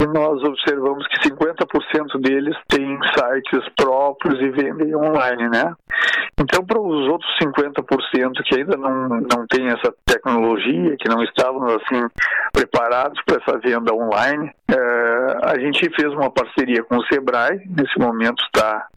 e 0.01 0.05
nós 0.07 0.43
observamos 0.43 1.07
que 1.07 1.29
50% 1.29 2.19
deles 2.21 2.55
têm 2.67 2.99
sites 3.15 3.67
próprios 3.75 4.39
e 4.39 4.49
vendem 4.49 4.95
online, 4.95 5.49
né? 5.49 5.73
Então, 6.39 6.63
para 6.63 6.79
os 6.79 7.07
outros 7.09 7.29
50% 7.41 8.43
que 8.45 8.59
ainda 8.59 8.77
não, 8.77 9.09
não 9.09 9.47
têm 9.47 9.67
essa 9.67 9.91
tecnologia, 10.05 10.95
que 10.99 11.09
não 11.09 11.23
estavam 11.23 11.65
assim 11.65 12.07
preparados 12.53 13.19
para 13.25 13.41
essa 13.41 13.57
venda 13.57 13.91
online, 13.93 14.51
é, 14.69 15.37
a 15.43 15.59
gente 15.59 15.89
fez 15.95 16.13
uma 16.13 16.29
parceria 16.29 16.83
com 16.83 16.97
o 16.97 17.05
Sebrae, 17.07 17.59
nesse 17.65 17.97
momento 17.97 18.43
está 18.47 18.87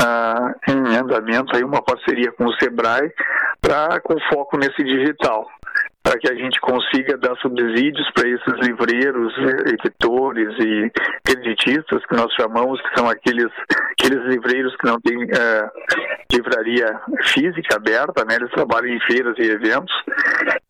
ah, 0.00 0.54
em 0.68 0.96
andamento 0.96 1.56
aí 1.56 1.64
uma 1.64 1.82
parceria 1.82 2.32
com 2.32 2.44
o 2.44 2.54
Sebrae 2.54 3.12
para 3.60 4.00
com 4.00 4.18
foco 4.30 4.56
nesse 4.56 4.82
digital 4.82 5.48
para 6.02 6.18
que 6.18 6.28
a 6.28 6.34
gente 6.34 6.60
consiga 6.60 7.16
dar 7.16 7.36
subsídios 7.36 8.10
para 8.12 8.28
esses 8.28 8.54
livreiros, 8.66 9.32
editores 9.66 10.52
e 10.58 10.90
creditistas 11.24 12.04
que 12.06 12.16
nós 12.16 12.32
chamamos, 12.34 12.80
que 12.82 12.98
são 12.98 13.08
aqueles, 13.08 13.50
aqueles 13.92 14.24
livreiros 14.24 14.74
que 14.76 14.86
não 14.86 15.00
têm 15.00 15.22
é, 15.22 15.70
livraria 16.32 17.00
física 17.32 17.76
aberta, 17.76 18.24
né? 18.24 18.34
eles 18.34 18.50
trabalham 18.50 18.92
em 18.92 19.00
feiras 19.00 19.38
e 19.38 19.42
eventos. 19.42 19.94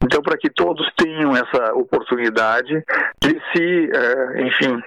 Então, 0.04 0.22
para 0.22 0.36
que 0.36 0.50
todos 0.50 0.86
tenham 0.96 1.34
essa 1.34 1.72
oportunidade 1.74 2.84
de 3.22 3.42
se, 3.52 3.90
é, 3.90 4.42
enfim, 4.42 4.82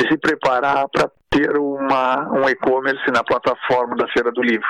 de 0.00 0.08
se 0.08 0.16
preparar 0.16 0.88
para 0.88 1.10
ter 1.30 1.56
uma, 1.56 2.28
um 2.32 2.48
e-commerce 2.48 3.08
na 3.10 3.22
plataforma 3.22 3.96
da 3.96 4.08
Feira 4.08 4.32
do 4.32 4.42
Livro. 4.42 4.66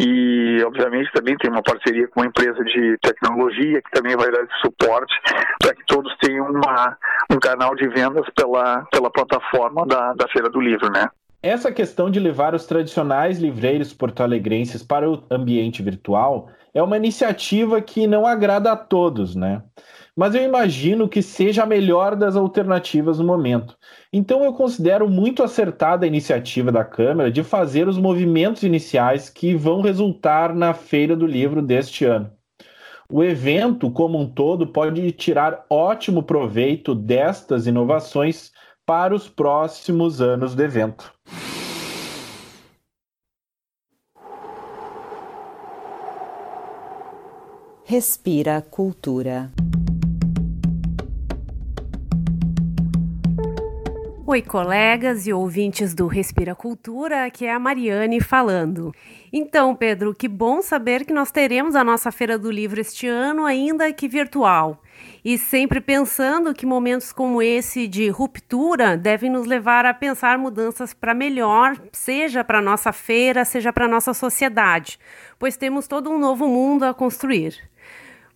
E, 0.00 0.62
obviamente, 0.64 1.12
também 1.12 1.36
tem 1.36 1.50
uma 1.50 1.62
parceria 1.62 2.08
com 2.08 2.20
uma 2.20 2.26
empresa 2.26 2.64
de 2.64 2.98
tecnologia 3.02 3.82
que 3.82 3.90
também 3.90 4.16
vai 4.16 4.30
dar 4.30 4.46
suporte 4.62 5.14
para 5.60 5.74
que 5.74 5.84
todos 5.86 6.14
tenham 6.20 6.46
uma, 6.50 6.96
um 7.30 7.38
canal 7.38 7.74
de 7.74 7.86
vendas 7.88 8.26
pela, 8.34 8.84
pela 8.90 9.10
plataforma 9.10 9.86
da, 9.86 10.14
da 10.14 10.28
Feira 10.28 10.48
do 10.48 10.60
Livro, 10.60 10.90
né? 10.90 11.08
Essa 11.42 11.70
questão 11.70 12.10
de 12.10 12.18
levar 12.18 12.54
os 12.54 12.64
tradicionais 12.64 13.38
livreiros 13.38 13.92
porto-alegrenses 13.92 14.82
para 14.82 15.10
o 15.10 15.22
ambiente 15.30 15.82
virtual 15.82 16.48
é 16.74 16.82
uma 16.82 16.96
iniciativa 16.96 17.80
que 17.80 18.06
não 18.06 18.26
agrada 18.26 18.72
a 18.72 18.76
todos, 18.76 19.36
né? 19.36 19.62
Mas 20.16 20.34
eu 20.34 20.42
imagino 20.42 21.08
que 21.08 21.22
seja 21.22 21.62
a 21.62 21.66
melhor 21.66 22.14
das 22.14 22.36
alternativas 22.36 23.18
no 23.18 23.24
momento. 23.24 23.76
Então 24.12 24.44
eu 24.44 24.52
considero 24.52 25.08
muito 25.08 25.42
acertada 25.42 26.04
a 26.04 26.08
iniciativa 26.08 26.70
da 26.70 26.84
Câmara 26.84 27.30
de 27.30 27.42
fazer 27.42 27.88
os 27.88 27.98
movimentos 27.98 28.62
iniciais 28.62 29.28
que 29.30 29.54
vão 29.54 29.80
resultar 29.80 30.54
na 30.54 30.74
Feira 30.74 31.16
do 31.16 31.26
Livro 31.26 31.62
deste 31.62 32.04
ano. 32.04 32.30
O 33.10 33.22
evento, 33.22 33.90
como 33.90 34.18
um 34.18 34.28
todo, 34.28 34.66
pode 34.66 35.12
tirar 35.12 35.64
ótimo 35.68 36.22
proveito 36.22 36.94
destas 36.94 37.66
inovações 37.66 38.50
para 38.86 39.14
os 39.14 39.28
próximos 39.28 40.20
anos 40.20 40.54
do 40.54 40.62
evento. 40.62 41.12
Respira 47.86 48.62
Cultura. 48.70 49.52
Oi, 54.26 54.40
colegas 54.40 55.26
e 55.26 55.34
ouvintes 55.34 55.94
do 55.94 56.06
Respira 56.06 56.54
Cultura, 56.54 57.26
aqui 57.26 57.44
é 57.44 57.52
a 57.52 57.58
Mariane 57.58 58.22
falando. 58.22 58.90
Então, 59.30 59.76
Pedro, 59.76 60.14
que 60.14 60.26
bom 60.26 60.62
saber 60.62 61.04
que 61.04 61.12
nós 61.12 61.30
teremos 61.30 61.76
a 61.76 61.84
nossa 61.84 62.10
Feira 62.10 62.38
do 62.38 62.50
Livro 62.50 62.80
este 62.80 63.06
ano, 63.06 63.44
ainda 63.44 63.92
que 63.92 64.08
virtual. 64.08 64.82
E 65.22 65.36
sempre 65.36 65.78
pensando 65.78 66.54
que 66.54 66.64
momentos 66.64 67.12
como 67.12 67.42
esse 67.42 67.86
de 67.86 68.08
ruptura 68.08 68.96
devem 68.96 69.28
nos 69.28 69.46
levar 69.46 69.84
a 69.84 69.92
pensar 69.92 70.38
mudanças 70.38 70.94
para 70.94 71.12
melhor, 71.12 71.78
seja 71.92 72.42
para 72.42 72.62
nossa 72.62 72.92
feira, 72.92 73.44
seja 73.44 73.74
para 73.74 73.86
nossa 73.86 74.14
sociedade, 74.14 74.98
pois 75.38 75.58
temos 75.58 75.86
todo 75.86 76.08
um 76.08 76.18
novo 76.18 76.48
mundo 76.48 76.84
a 76.84 76.94
construir. 76.94 77.73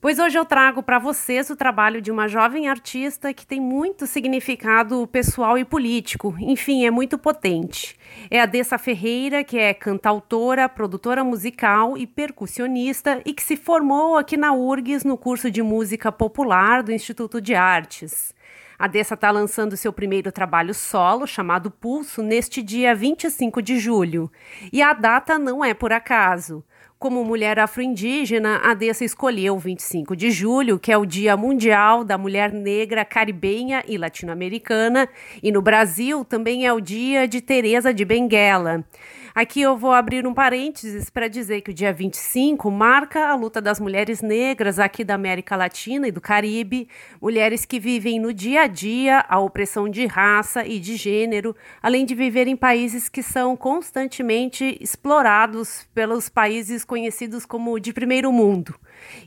Pois 0.01 0.21
hoje 0.21 0.39
eu 0.39 0.45
trago 0.45 0.81
para 0.81 1.01
vocês 1.01 1.51
o 1.51 1.57
trabalho 1.57 2.01
de 2.01 2.13
uma 2.13 2.29
jovem 2.29 2.69
artista 2.69 3.35
que 3.35 3.45
tem 3.45 3.61
muito 3.61 4.07
significado 4.07 5.05
pessoal 5.09 5.59
e 5.59 5.65
político, 5.65 6.37
enfim, 6.39 6.87
é 6.87 6.91
muito 6.91 7.19
potente. 7.19 7.97
É 8.31 8.41
a 8.41 8.47
Dessa 8.47 8.79
Ferreira, 8.79 9.43
que 9.43 9.59
é 9.59 9.75
cantautora, 9.75 10.69
produtora 10.69 11.25
musical 11.25 11.99
e 11.99 12.07
percussionista 12.07 13.21
e 13.27 13.35
que 13.35 13.43
se 13.43 13.57
formou 13.57 14.17
aqui 14.17 14.37
na 14.37 14.53
URGS 14.53 15.03
no 15.03 15.19
curso 15.19 15.51
de 15.51 15.65
música 15.65 16.13
popular 16.13 16.85
do 16.85 16.93
Instituto 16.93 17.41
de 17.41 17.57
Artes. 17.57 18.33
A 18.79 18.87
Dessa 18.87 19.15
está 19.15 19.33
lançando 19.33 19.77
seu 19.77 19.93
primeiro 19.93 20.31
trabalho 20.31 20.73
solo, 20.73 21.27
chamado 21.27 21.69
Pulso, 21.69 22.23
neste 22.23 22.63
dia 22.63 22.95
25 22.95 23.61
de 23.61 23.77
julho. 23.81 24.31
E 24.73 24.81
a 24.81 24.93
data 24.93 25.37
não 25.37 25.65
é 25.65 25.75
por 25.75 25.93
acaso. 25.93 26.63
Como 26.99 27.23
mulher 27.23 27.61
afro-indígena, 27.61 28.57
a 28.57 28.75
Dessa 28.75 29.05
escolheu 29.05 29.55
o 29.55 29.59
25 29.59 30.17
de 30.17 30.33
julho, 30.33 30.81
que 30.81 30.91
é 30.91 30.99
o 30.99 31.07
Dia 31.07 31.37
Mundial 31.37 32.03
da 32.03 32.19
Mulher 32.19 32.53
Negra 32.53 33.05
Caribenha 33.05 33.85
e 33.87 33.97
Latino-Americana, 33.97 35.09
e 35.41 35.53
no 35.53 35.63
Brasil 35.63 36.25
também 36.25 36.67
é 36.67 36.73
o 36.73 36.81
Dia 36.81 37.29
de 37.29 37.41
Teresa 37.41 37.95
de 37.95 38.05
Benguela. 38.05 38.85
Aqui 39.39 39.61
eu 39.61 39.77
vou 39.77 39.93
abrir 39.93 40.27
um 40.27 40.35
parênteses 40.35 41.09
para 41.11 41.29
dizer 41.29 41.61
que 41.61 41.71
o 41.71 41.73
dia 41.73 41.93
25 41.93 42.69
marca 42.73 43.29
a 43.29 43.37
luta 43.37 43.63
das 43.63 43.79
mulheres 43.79 44.21
negras 44.21 44.81
aqui 44.81 45.05
da 45.05 45.15
América 45.15 45.55
Latina 45.55 46.09
e 46.09 46.11
do 46.11 46.21
Caribe, 46.21 46.89
mulheres 47.23 47.65
que 47.65 47.79
vivem 47.79 48.19
no 48.19 48.35
dia 48.35 48.63
a 48.63 48.67
dia 48.67 49.25
a 49.29 49.39
opressão 49.39 49.89
de 49.89 50.07
raça 50.07 50.67
e 50.67 50.81
de 50.81 50.97
gênero, 50.97 51.55
além 51.81 52.05
de 52.05 52.17
viver 52.17 52.49
em 52.49 52.57
países 52.57 53.09
que 53.09 53.23
são 53.23 53.57
constantemente 53.57 54.77
explorados 54.81 55.87
pelos 55.95 56.29
países 56.29 56.85
conhecidos 56.85 57.47
como 57.47 57.79
de 57.79 57.93
primeiro 57.93 58.33
mundo. 58.33 58.75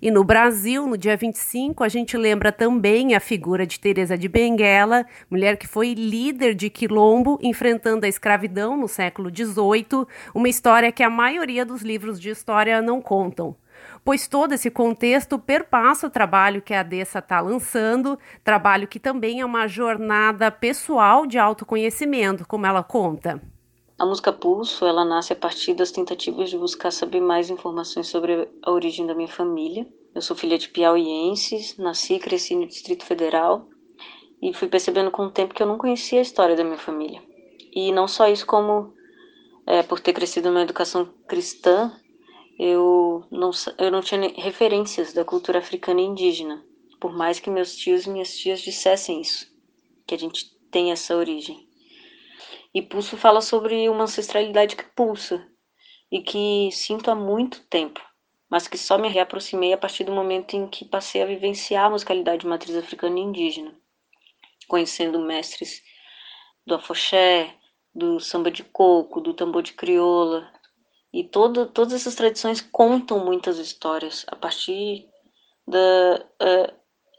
E 0.01 0.09
no 0.11 0.23
Brasil, 0.23 0.87
no 0.87 0.97
dia 0.97 1.15
25, 1.15 1.83
a 1.83 1.89
gente 1.89 2.17
lembra 2.17 2.51
também 2.51 3.15
a 3.15 3.19
figura 3.19 3.65
de 3.65 3.79
Teresa 3.79 4.17
de 4.17 4.27
Benguela, 4.27 5.05
mulher 5.29 5.57
que 5.57 5.67
foi 5.67 5.93
líder 5.93 6.53
de 6.55 6.69
quilombo 6.69 7.39
enfrentando 7.41 8.05
a 8.05 8.09
escravidão 8.09 8.77
no 8.77 8.87
século 8.87 9.29
XVIII, 9.29 10.05
uma 10.33 10.49
história 10.49 10.91
que 10.91 11.03
a 11.03 11.09
maioria 11.09 11.65
dos 11.65 11.81
livros 11.81 12.19
de 12.19 12.29
história 12.29 12.81
não 12.81 13.01
contam 13.01 13.55
pois 14.03 14.27
todo 14.27 14.53
esse 14.53 14.69
contexto 14.69 15.37
perpassa 15.37 16.07
o 16.07 16.09
trabalho 16.09 16.61
que 16.61 16.73
a 16.73 16.83
Dessa 16.83 17.19
está 17.19 17.39
lançando, 17.39 18.17
trabalho 18.43 18.87
que 18.87 18.99
também 18.99 19.41
é 19.41 19.45
uma 19.45 19.67
jornada 19.67 20.51
pessoal 20.51 21.25
de 21.25 21.37
autoconhecimento, 21.37 22.47
como 22.47 22.65
ela 22.65 22.83
conta. 22.83 23.41
A 24.01 24.05
música 24.07 24.33
Pulso, 24.33 24.83
ela 24.83 25.05
nasce 25.05 25.31
a 25.31 25.35
partir 25.35 25.75
das 25.75 25.91
tentativas 25.91 26.49
de 26.49 26.57
buscar 26.57 26.89
saber 26.89 27.21
mais 27.21 27.51
informações 27.51 28.07
sobre 28.07 28.49
a 28.63 28.71
origem 28.71 29.05
da 29.05 29.13
minha 29.13 29.27
família. 29.27 29.87
Eu 30.15 30.23
sou 30.23 30.35
filha 30.35 30.57
de 30.57 30.69
piauienses, 30.69 31.77
nasci 31.77 32.15
e 32.15 32.19
cresci 32.19 32.55
no 32.55 32.65
Distrito 32.65 33.05
Federal 33.05 33.69
e 34.41 34.55
fui 34.55 34.67
percebendo 34.67 35.11
com 35.11 35.27
o 35.27 35.29
tempo 35.29 35.53
que 35.53 35.61
eu 35.61 35.67
não 35.67 35.77
conhecia 35.77 36.17
a 36.17 36.23
história 36.23 36.55
da 36.55 36.63
minha 36.63 36.79
família. 36.79 37.21
E 37.71 37.91
não 37.91 38.07
só 38.07 38.27
isso, 38.27 38.43
como 38.43 38.91
é, 39.67 39.83
por 39.83 39.99
ter 39.99 40.13
crescido 40.13 40.49
numa 40.49 40.63
educação 40.63 41.05
cristã, 41.27 41.95
eu 42.57 43.23
não, 43.29 43.51
eu 43.77 43.91
não 43.91 44.01
tinha 44.01 44.33
referências 44.35 45.13
da 45.13 45.23
cultura 45.23 45.59
africana 45.59 46.01
e 46.01 46.05
indígena, 46.05 46.65
por 46.99 47.13
mais 47.13 47.39
que 47.39 47.51
meus 47.51 47.75
tios 47.75 48.07
e 48.07 48.09
minhas 48.09 48.35
tias 48.35 48.61
dissessem 48.61 49.21
isso, 49.21 49.45
que 50.07 50.15
a 50.15 50.17
gente 50.17 50.57
tem 50.71 50.91
essa 50.91 51.15
origem. 51.15 51.69
E 52.73 52.81
Pulso 52.81 53.17
fala 53.17 53.41
sobre 53.41 53.89
uma 53.89 54.03
ancestralidade 54.03 54.77
que 54.77 54.83
pulsa 54.95 55.45
e 56.09 56.21
que 56.21 56.69
sinto 56.71 57.11
há 57.11 57.15
muito 57.15 57.61
tempo, 57.67 58.01
mas 58.49 58.67
que 58.67 58.77
só 58.77 58.97
me 58.97 59.09
reaproximei 59.09 59.73
a 59.73 59.77
partir 59.77 60.05
do 60.05 60.11
momento 60.11 60.55
em 60.55 60.67
que 60.67 60.85
passei 60.85 61.21
a 61.21 61.25
vivenciar 61.25 61.85
a 61.85 61.89
musicalidade 61.89 62.41
de 62.41 62.47
matriz 62.47 62.75
africana 62.75 63.19
e 63.19 63.23
indígena, 63.23 63.75
conhecendo 64.67 65.19
mestres 65.19 65.81
do 66.65 66.75
afoxé, 66.75 67.53
do 67.93 68.19
samba 68.19 68.49
de 68.49 68.63
coco, 68.63 69.19
do 69.19 69.33
tambor 69.33 69.63
de 69.63 69.73
crioula. 69.73 70.49
E 71.13 71.25
todo, 71.25 71.65
todas 71.65 71.93
essas 71.93 72.15
tradições 72.15 72.61
contam 72.61 73.25
muitas 73.25 73.57
histórias 73.57 74.25
a 74.27 74.35
partir 74.35 75.09
da, 75.67 76.25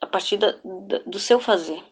a 0.01 0.07
partir 0.07 0.39
da, 0.39 0.53
da, 0.87 0.99
do 1.07 1.19
seu 1.19 1.39
fazer, 1.39 1.83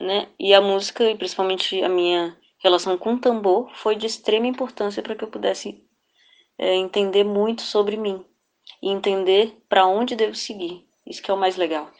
né? 0.00 0.28
E 0.38 0.54
a 0.54 0.60
música, 0.60 1.04
e 1.04 1.16
principalmente 1.16 1.82
a 1.82 1.88
minha 1.88 2.34
relação 2.64 2.96
com 2.96 3.14
o 3.14 3.18
tambor 3.20 3.70
foi 3.74 3.94
de 3.94 4.06
extrema 4.06 4.46
importância 4.46 5.02
para 5.02 5.14
que 5.14 5.22
eu 5.22 5.28
pudesse 5.28 5.84
é, 6.58 6.74
entender 6.74 7.22
muito 7.22 7.60
sobre 7.60 7.96
mim 7.96 8.24
e 8.82 8.88
entender 8.88 9.62
para 9.68 9.86
onde 9.86 10.16
devo 10.16 10.34
seguir. 10.34 10.88
Isso 11.06 11.22
que 11.22 11.30
é 11.30 11.34
o 11.34 11.38
mais 11.38 11.56
legal. 11.56 11.90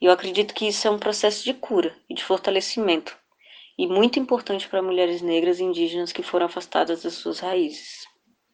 E 0.00 0.06
eu 0.06 0.12
acredito 0.12 0.52
que 0.52 0.66
isso 0.66 0.88
é 0.88 0.90
um 0.90 0.98
processo 0.98 1.44
de 1.44 1.54
cura 1.54 1.96
e 2.10 2.14
de 2.14 2.24
fortalecimento 2.24 3.16
e 3.78 3.86
muito 3.86 4.18
importante 4.18 4.68
para 4.68 4.82
mulheres 4.82 5.22
negras 5.22 5.60
e 5.60 5.64
indígenas 5.64 6.10
que 6.10 6.24
foram 6.24 6.46
afastadas 6.46 7.04
das 7.04 7.14
suas 7.14 7.38
raízes. 7.38 8.07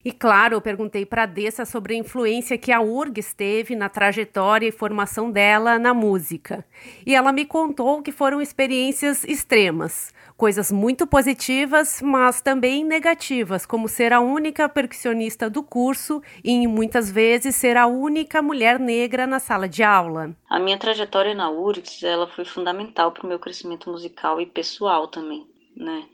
E 0.04 0.12
claro, 0.12 0.54
eu 0.54 0.60
perguntei 0.60 1.06
para 1.06 1.24
Dessa 1.24 1.64
sobre 1.64 1.94
a 1.94 1.96
influência 1.96 2.58
que 2.58 2.70
a 2.70 2.80
URGS 2.80 3.32
teve 3.32 3.74
na 3.74 3.88
trajetória 3.88 4.68
e 4.68 4.72
formação 4.72 5.30
dela 5.30 5.78
na 5.78 5.94
música. 5.94 6.62
E 7.06 7.14
ela 7.14 7.32
me 7.32 7.46
contou 7.46 8.02
que 8.02 8.12
foram 8.12 8.42
experiências 8.42 9.24
extremas, 9.24 10.12
coisas 10.36 10.70
muito 10.70 11.06
positivas, 11.06 12.02
mas 12.02 12.42
também 12.42 12.84
negativas, 12.84 13.64
como 13.64 13.88
ser 13.88 14.12
a 14.12 14.20
única 14.20 14.68
percussionista 14.68 15.48
do 15.48 15.62
curso 15.62 16.20
e 16.44 16.66
muitas 16.66 17.10
vezes 17.10 17.56
ser 17.56 17.78
a 17.78 17.86
única 17.86 18.42
mulher 18.42 18.78
negra 18.78 19.26
na 19.26 19.38
sala 19.38 19.66
de 19.66 19.82
aula. 19.82 20.36
A 20.50 20.60
minha 20.60 20.76
trajetória 20.76 21.34
na 21.34 21.50
URGS, 21.50 22.02
ela 22.02 22.26
foi 22.26 22.44
fundamental 22.44 23.10
para 23.10 23.24
o 23.24 23.28
meu 23.28 23.38
crescimento 23.38 23.90
musical 23.90 24.38
e 24.38 24.44
pessoal 24.44 25.08
também, 25.08 25.46
né? 25.74 26.04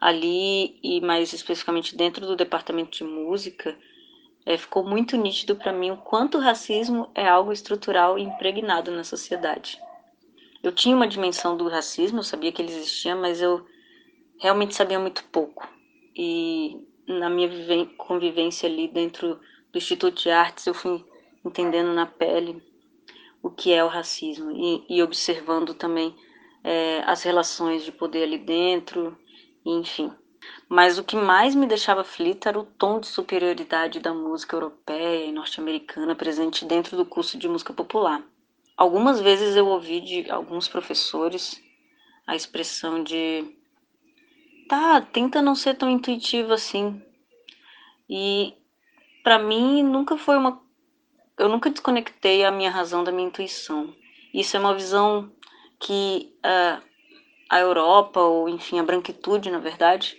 Ali 0.00 0.78
e 0.82 1.00
mais 1.00 1.32
especificamente 1.32 1.96
dentro 1.96 2.26
do 2.26 2.36
departamento 2.36 2.98
de 2.98 3.04
música, 3.04 3.76
é, 4.46 4.56
ficou 4.56 4.84
muito 4.84 5.16
nítido 5.16 5.56
para 5.56 5.72
mim 5.72 5.90
o 5.90 5.96
quanto 5.96 6.38
o 6.38 6.40
racismo 6.40 7.10
é 7.14 7.28
algo 7.28 7.52
estrutural 7.52 8.18
e 8.18 8.22
impregnado 8.22 8.90
na 8.90 9.04
sociedade. 9.04 9.78
Eu 10.62 10.72
tinha 10.72 10.96
uma 10.96 11.06
dimensão 11.06 11.56
do 11.56 11.68
racismo, 11.68 12.18
eu 12.18 12.22
sabia 12.22 12.50
que 12.50 12.62
ele 12.62 12.72
existia, 12.72 13.14
mas 13.14 13.42
eu 13.42 13.64
realmente 14.38 14.74
sabia 14.74 14.98
muito 14.98 15.24
pouco. 15.24 15.68
E 16.16 16.76
na 17.06 17.28
minha 17.28 17.48
convivência 17.96 18.68
ali 18.68 18.88
dentro 18.88 19.38
do 19.72 19.78
Instituto 19.78 20.22
de 20.22 20.30
Artes, 20.30 20.66
eu 20.66 20.74
fui 20.74 21.04
entendendo 21.44 21.92
na 21.92 22.06
pele 22.06 22.62
o 23.42 23.50
que 23.50 23.72
é 23.72 23.84
o 23.84 23.88
racismo 23.88 24.50
e, 24.50 24.84
e 24.88 25.02
observando 25.02 25.74
também 25.74 26.14
é, 26.64 27.02
as 27.06 27.22
relações 27.22 27.84
de 27.84 27.92
poder 27.92 28.24
ali 28.24 28.38
dentro 28.38 29.16
enfim. 29.76 30.12
Mas 30.68 30.98
o 30.98 31.04
que 31.04 31.16
mais 31.16 31.54
me 31.54 31.66
deixava 31.66 32.02
aflita 32.02 32.48
era 32.48 32.58
o 32.58 32.64
tom 32.64 33.00
de 33.00 33.06
superioridade 33.06 34.00
da 34.00 34.12
música 34.14 34.56
europeia 34.56 35.26
e 35.26 35.32
norte-americana 35.32 36.14
presente 36.14 36.64
dentro 36.64 36.96
do 36.96 37.04
curso 37.04 37.38
de 37.38 37.48
música 37.48 37.72
popular. 37.72 38.22
Algumas 38.76 39.20
vezes 39.20 39.56
eu 39.56 39.66
ouvi 39.66 40.00
de 40.00 40.30
alguns 40.30 40.68
professores 40.68 41.60
a 42.26 42.36
expressão 42.36 43.02
de 43.02 43.56
tá, 44.68 45.00
tenta 45.00 45.40
não 45.40 45.54
ser 45.54 45.74
tão 45.74 45.90
intuitivo 45.90 46.52
assim. 46.52 47.02
E 48.08 48.54
para 49.22 49.38
mim 49.38 49.82
nunca 49.82 50.16
foi 50.16 50.36
uma 50.36 50.62
eu 51.38 51.48
nunca 51.48 51.70
desconectei 51.70 52.44
a 52.44 52.50
minha 52.50 52.70
razão 52.70 53.04
da 53.04 53.12
minha 53.12 53.28
intuição. 53.28 53.94
Isso 54.34 54.56
é 54.56 54.60
uma 54.60 54.74
visão 54.74 55.32
que 55.78 56.34
uh, 56.44 56.87
a 57.48 57.60
Europa, 57.60 58.20
ou 58.20 58.48
enfim, 58.48 58.78
a 58.78 58.82
branquitude, 58.82 59.50
na 59.50 59.58
verdade, 59.58 60.16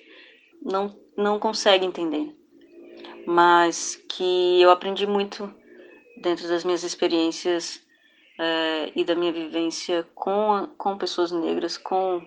não, 0.62 0.96
não 1.16 1.40
consegue 1.40 1.86
entender. 1.86 2.36
Mas 3.26 3.96
que 4.10 4.62
eu 4.62 4.72
aprendi 4.72 5.06
muito 5.06 5.54
dentro 6.22 6.48
das 6.48 6.64
minhas 6.64 6.84
experiências 6.84 7.82
é, 8.38 8.92
e 8.96 9.04
da 9.04 9.16
minha 9.16 9.32
vivência 9.32 10.08
com, 10.16 10.68
com 10.78 10.98
pessoas 10.98 11.32
negras, 11.32 11.78
com, 11.78 12.22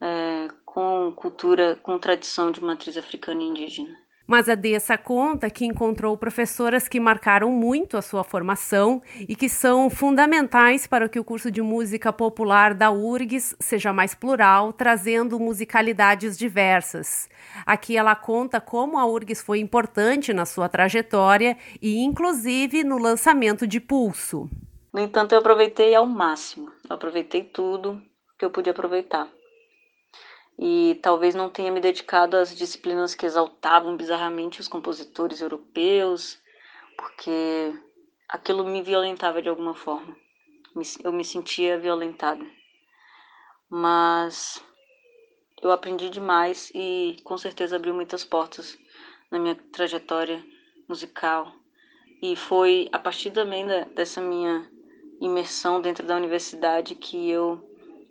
é, 0.00 0.48
com 0.64 1.12
cultura, 1.16 1.76
com 1.82 1.98
tradição 1.98 2.50
de 2.50 2.62
matriz 2.62 2.96
africana 2.96 3.42
e 3.42 3.46
indígena. 3.46 3.96
Mas 4.30 4.48
a 4.48 4.54
Dessa 4.54 4.96
conta 4.96 5.50
que 5.50 5.66
encontrou 5.66 6.16
professoras 6.16 6.86
que 6.86 7.00
marcaram 7.00 7.50
muito 7.50 7.96
a 7.96 8.02
sua 8.02 8.22
formação 8.22 9.02
e 9.28 9.34
que 9.34 9.48
são 9.48 9.90
fundamentais 9.90 10.86
para 10.86 11.08
que 11.08 11.18
o 11.18 11.24
curso 11.24 11.50
de 11.50 11.60
música 11.60 12.12
popular 12.12 12.72
da 12.72 12.92
URGS 12.92 13.56
seja 13.58 13.92
mais 13.92 14.14
plural, 14.14 14.72
trazendo 14.72 15.40
musicalidades 15.40 16.38
diversas. 16.38 17.28
Aqui 17.66 17.96
ela 17.96 18.14
conta 18.14 18.60
como 18.60 19.00
a 19.00 19.04
URGS 19.04 19.42
foi 19.42 19.58
importante 19.58 20.32
na 20.32 20.46
sua 20.46 20.68
trajetória 20.68 21.58
e, 21.82 21.98
inclusive, 21.98 22.84
no 22.84 22.98
lançamento 22.98 23.66
de 23.66 23.80
Pulso. 23.80 24.48
No 24.92 25.00
entanto, 25.00 25.32
eu 25.32 25.40
aproveitei 25.40 25.92
ao 25.92 26.06
máximo, 26.06 26.70
eu 26.88 26.94
aproveitei 26.94 27.42
tudo 27.42 28.00
que 28.38 28.44
eu 28.44 28.50
pude 28.50 28.70
aproveitar 28.70 29.26
e 30.62 31.00
talvez 31.02 31.34
não 31.34 31.48
tenha 31.48 31.72
me 31.72 31.80
dedicado 31.80 32.36
às 32.36 32.54
disciplinas 32.54 33.14
que 33.14 33.24
exaltavam 33.24 33.96
bizarramente 33.96 34.60
os 34.60 34.68
compositores 34.68 35.40
europeus, 35.40 36.38
porque 36.98 37.72
aquilo 38.28 38.62
me 38.66 38.82
violentava 38.82 39.40
de 39.40 39.48
alguma 39.48 39.74
forma. 39.74 40.14
Eu 41.02 41.12
me 41.12 41.24
sentia 41.24 41.78
violentada. 41.78 42.44
Mas 43.70 44.62
eu 45.62 45.70
aprendi 45.70 46.10
demais 46.10 46.70
e 46.74 47.16
com 47.24 47.38
certeza 47.38 47.76
abriu 47.76 47.94
muitas 47.94 48.22
portas 48.22 48.78
na 49.30 49.38
minha 49.38 49.54
trajetória 49.54 50.44
musical. 50.86 51.54
E 52.20 52.36
foi 52.36 52.86
a 52.92 52.98
partir 52.98 53.30
também 53.30 53.66
dessa 53.94 54.20
minha 54.20 54.70
imersão 55.22 55.80
dentro 55.80 56.06
da 56.06 56.16
universidade 56.16 56.94
que 56.96 57.30
eu 57.30 57.69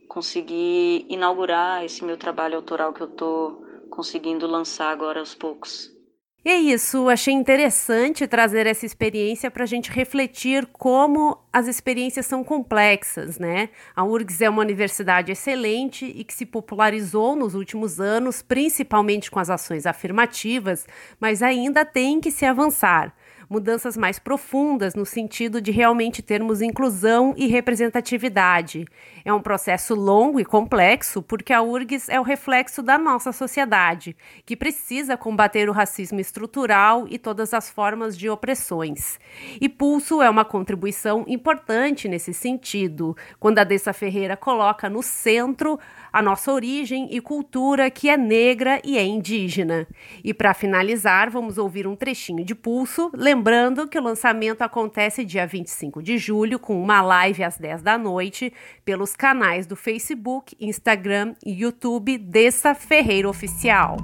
conseguir 0.10 1.06
inaugurar 1.08 1.86
esse 1.86 2.04
meu 2.04 2.17
trabalho 2.17 2.56
autoral 2.56 2.91
que 2.91 3.02
eu 3.02 3.08
estou 3.08 3.63
conseguindo 3.91 4.48
lançar 4.48 4.91
agora 4.91 5.19
aos 5.19 5.36
poucos. 5.36 5.95
E 6.43 6.50
é 6.50 6.58
isso, 6.58 7.10
achei 7.10 7.34
interessante 7.34 8.26
trazer 8.26 8.65
essa 8.65 8.86
experiência 8.86 9.52
para 9.52 9.63
a 9.63 9.67
gente 9.67 9.91
refletir 9.91 10.65
como 10.67 11.38
as 11.52 11.67
experiências 11.67 12.26
são 12.26 12.45
complexas, 12.45 13.38
né? 13.38 13.69
A 13.93 14.06
URGS 14.06 14.41
é 14.41 14.50
uma 14.50 14.62
universidade 14.62 15.34
excelente 15.34 16.06
e 16.06 16.24
que 16.24 16.34
se 16.34 16.45
popularizou 16.45 17.36
nos 17.36 17.56
últimos 17.56 18.00
anos, 18.00 18.41
principalmente 18.41 19.30
com 19.30 19.38
as 19.38 19.50
ações 19.50 19.86
afirmativas, 19.86 20.88
mas 21.19 21.43
ainda 21.43 21.84
tem 21.84 22.22
que 22.22 22.32
se 22.32 22.45
avançar 22.45 23.13
mudanças 23.50 23.98
mais 23.98 24.20
profundas 24.20 24.94
no 24.94 25.06
sentido 25.06 25.60
de 25.60 25.72
realmente 25.72 26.22
termos 26.22 26.62
inclusão 26.62 27.34
e 27.36 27.48
representatividade. 27.48 28.86
É 29.26 29.34
um 29.34 29.42
processo 29.42 29.96
longo 29.96 30.40
e 30.40 30.46
complexo 30.46 31.22
porque 31.22 31.52
a 31.52 31.62
URGS 31.62 32.10
é 32.10 32.20
o 32.20 32.24
reflexo 32.24 32.84
da 32.84 32.98
nossa 32.98 33.32
sociedade, 33.32 34.16
que 34.46 34.56
precisa 34.56 35.18
combater 35.18 35.70
o 35.70 35.74
racismo 35.74 36.20
estrutural 36.20 37.08
e 37.10 37.18
todas 37.18 37.54
as 37.54 37.70
formas 37.70 38.18
de 38.18 38.30
opressões. 38.30 39.20
E 39.60 39.68
Pulso 39.68 40.22
é 40.22 40.30
uma 40.30 40.46
contribuição 40.46 41.26
importante 41.28 42.08
nesse 42.08 42.34
sentido, 42.34 43.18
quando 43.40 43.60
a 43.60 43.64
Dessa 43.64 43.94
Ferreira 43.94 44.38
coloca 44.38 44.90
no 44.90 45.02
centro 45.02 45.80
a 46.12 46.22
nossa 46.22 46.52
origem 46.52 47.08
e 47.12 47.22
cultura 47.22 47.89
que 47.89 48.10
é 48.10 48.17
negra 48.17 48.82
e 48.84 48.98
é 48.98 49.06
indígena. 49.06 49.88
E 50.24 50.34
para 50.34 50.54
finalizar, 50.54 51.30
vamos 51.30 51.58
ouvir 51.58 51.88
um 51.88 51.95
trechinho 51.95 52.43
de 52.43 52.56
Pulso, 52.56 53.12
lembrando 53.13 53.88
que 53.88 53.98
o 53.98 54.04
lançamento 54.04 54.62
acontece 54.62 55.26
dia 55.26 55.45
25 55.45 56.02
de 56.02 56.17
julho 56.17 56.60
com 56.60 56.82
uma 56.82 57.02
live 57.02 57.43
às 57.43 57.58
10 57.58 57.82
da 57.82 57.98
noite 57.98 58.54
pelos 58.84 59.15
canais 59.15 59.65
do 59.65 59.76
Facebook, 59.76 60.56
Instagram 60.60 61.34
e 61.45 61.52
YouTube 61.52 62.17
Dessa 62.17 62.74
Ferreira 62.74 63.30
Oficial. 63.30 63.98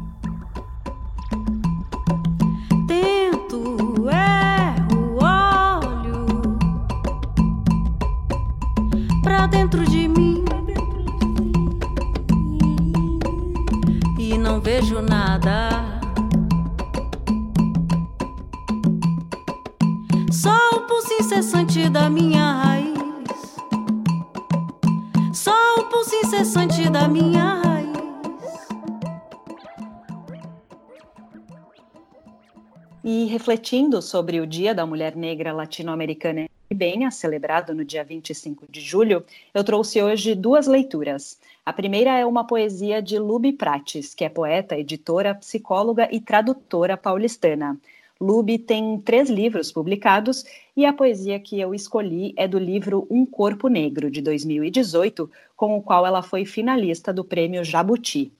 Refletindo 33.46 34.02
sobre 34.02 34.42
o 34.42 34.48
Dia 34.48 34.74
da 34.74 34.88
Mulher 34.88 35.16
Negra 35.16 35.54
Latino-Americana 35.54 36.50
Caribenha, 36.68 37.12
celebrado 37.12 37.76
no 37.76 37.86
dia 37.86 38.04
25 38.04 38.66
de 38.68 38.82
julho, 38.82 39.24
eu 39.54 39.64
trouxe 39.64 40.02
hoje 40.02 40.34
duas 40.34 40.66
leituras. 40.66 41.40
A 41.64 41.72
primeira 41.72 42.18
é 42.18 42.26
uma 42.26 42.48
poesia 42.48 43.04
de 43.04 43.20
Lube 43.20 43.54
Prates, 43.54 44.16
que 44.16 44.26
é 44.26 44.30
poeta, 44.30 44.76
editora, 44.76 45.36
psicóloga 45.36 46.10
e 46.12 46.20
tradutora 46.20 46.98
paulistana. 46.98 47.78
Lube 48.20 48.58
tem 48.58 49.00
três 49.02 49.30
livros 49.30 49.72
publicados 49.72 50.44
e 50.76 50.84
a 50.84 50.92
poesia 50.92 51.40
que 51.40 51.62
eu 51.62 51.72
escolhi 51.72 52.34
é 52.36 52.48
do 52.48 52.58
livro 52.58 53.06
Um 53.12 53.28
Corpo 53.28 53.68
Negro, 53.68 54.10
de 54.10 54.24
2018, 54.24 55.30
com 55.56 55.78
o 55.78 55.84
qual 55.84 56.04
ela 56.04 56.24
foi 56.24 56.46
finalista 56.46 57.14
do 57.14 57.24
prêmio 57.24 57.64
Jabuti. 57.64 58.34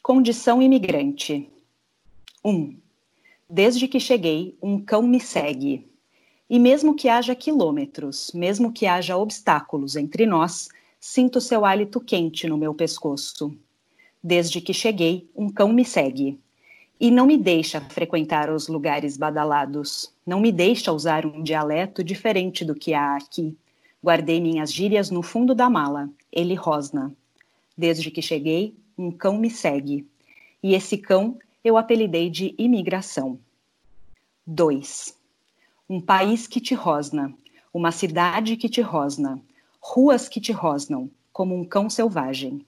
Condição 0.00 0.62
imigrante. 0.62 1.50
1. 2.44 2.50
Um, 2.52 2.83
desde 3.48 3.88
que 3.88 4.00
cheguei, 4.00 4.56
um 4.62 4.80
cão 4.80 5.02
me 5.02 5.20
segue. 5.20 5.86
E 6.48 6.58
mesmo 6.58 6.94
que 6.94 7.08
haja 7.08 7.34
quilômetros, 7.34 8.30
mesmo 8.34 8.72
que 8.72 8.86
haja 8.86 9.16
obstáculos 9.16 9.96
entre 9.96 10.26
nós, 10.26 10.68
Sinto 11.06 11.38
seu 11.38 11.66
hálito 11.66 12.00
quente 12.00 12.48
no 12.48 12.56
meu 12.56 12.72
pescoço. 12.72 13.54
Desde 14.22 14.58
que 14.58 14.72
cheguei, 14.72 15.28
um 15.36 15.50
cão 15.50 15.70
me 15.70 15.84
segue. 15.84 16.40
E 16.98 17.10
não 17.10 17.26
me 17.26 17.36
deixa 17.36 17.78
frequentar 17.78 18.48
os 18.48 18.68
lugares 18.68 19.18
badalados. 19.18 20.10
Não 20.26 20.40
me 20.40 20.50
deixa 20.50 20.90
usar 20.90 21.26
um 21.26 21.42
dialeto 21.42 22.02
diferente 22.02 22.64
do 22.64 22.74
que 22.74 22.94
há 22.94 23.16
aqui. 23.16 23.54
Guardei 24.02 24.40
minhas 24.40 24.72
gírias 24.72 25.10
no 25.10 25.22
fundo 25.22 25.54
da 25.54 25.68
mala. 25.68 26.08
Ele 26.32 26.54
rosna. 26.54 27.14
Desde 27.76 28.10
que 28.10 28.22
cheguei, 28.22 28.74
um 28.96 29.10
cão 29.10 29.36
me 29.36 29.50
segue. 29.50 30.08
E 30.62 30.74
esse 30.74 30.96
cão 30.96 31.38
eu 31.64 31.78
apelidei 31.78 32.28
de 32.28 32.54
imigração. 32.58 33.40
2. 34.46 35.18
Um 35.88 35.98
país 35.98 36.46
que 36.46 36.60
te 36.60 36.74
rosna, 36.74 37.34
uma 37.72 37.90
cidade 37.90 38.58
que 38.58 38.68
te 38.68 38.82
rosna, 38.82 39.40
ruas 39.80 40.28
que 40.28 40.42
te 40.42 40.52
rosnam, 40.52 41.10
como 41.32 41.56
um 41.56 41.64
cão 41.64 41.88
selvagem. 41.88 42.66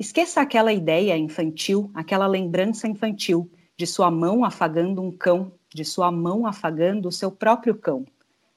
Esqueça 0.00 0.40
aquela 0.40 0.72
ideia 0.72 1.16
infantil, 1.16 1.92
aquela 1.94 2.26
lembrança 2.26 2.88
infantil 2.88 3.48
de 3.76 3.86
sua 3.86 4.10
mão 4.10 4.44
afagando 4.44 5.00
um 5.00 5.12
cão, 5.12 5.52
de 5.72 5.84
sua 5.84 6.10
mão 6.10 6.44
afagando 6.44 7.08
o 7.08 7.12
seu 7.12 7.30
próprio 7.30 7.76
cão. 7.76 8.04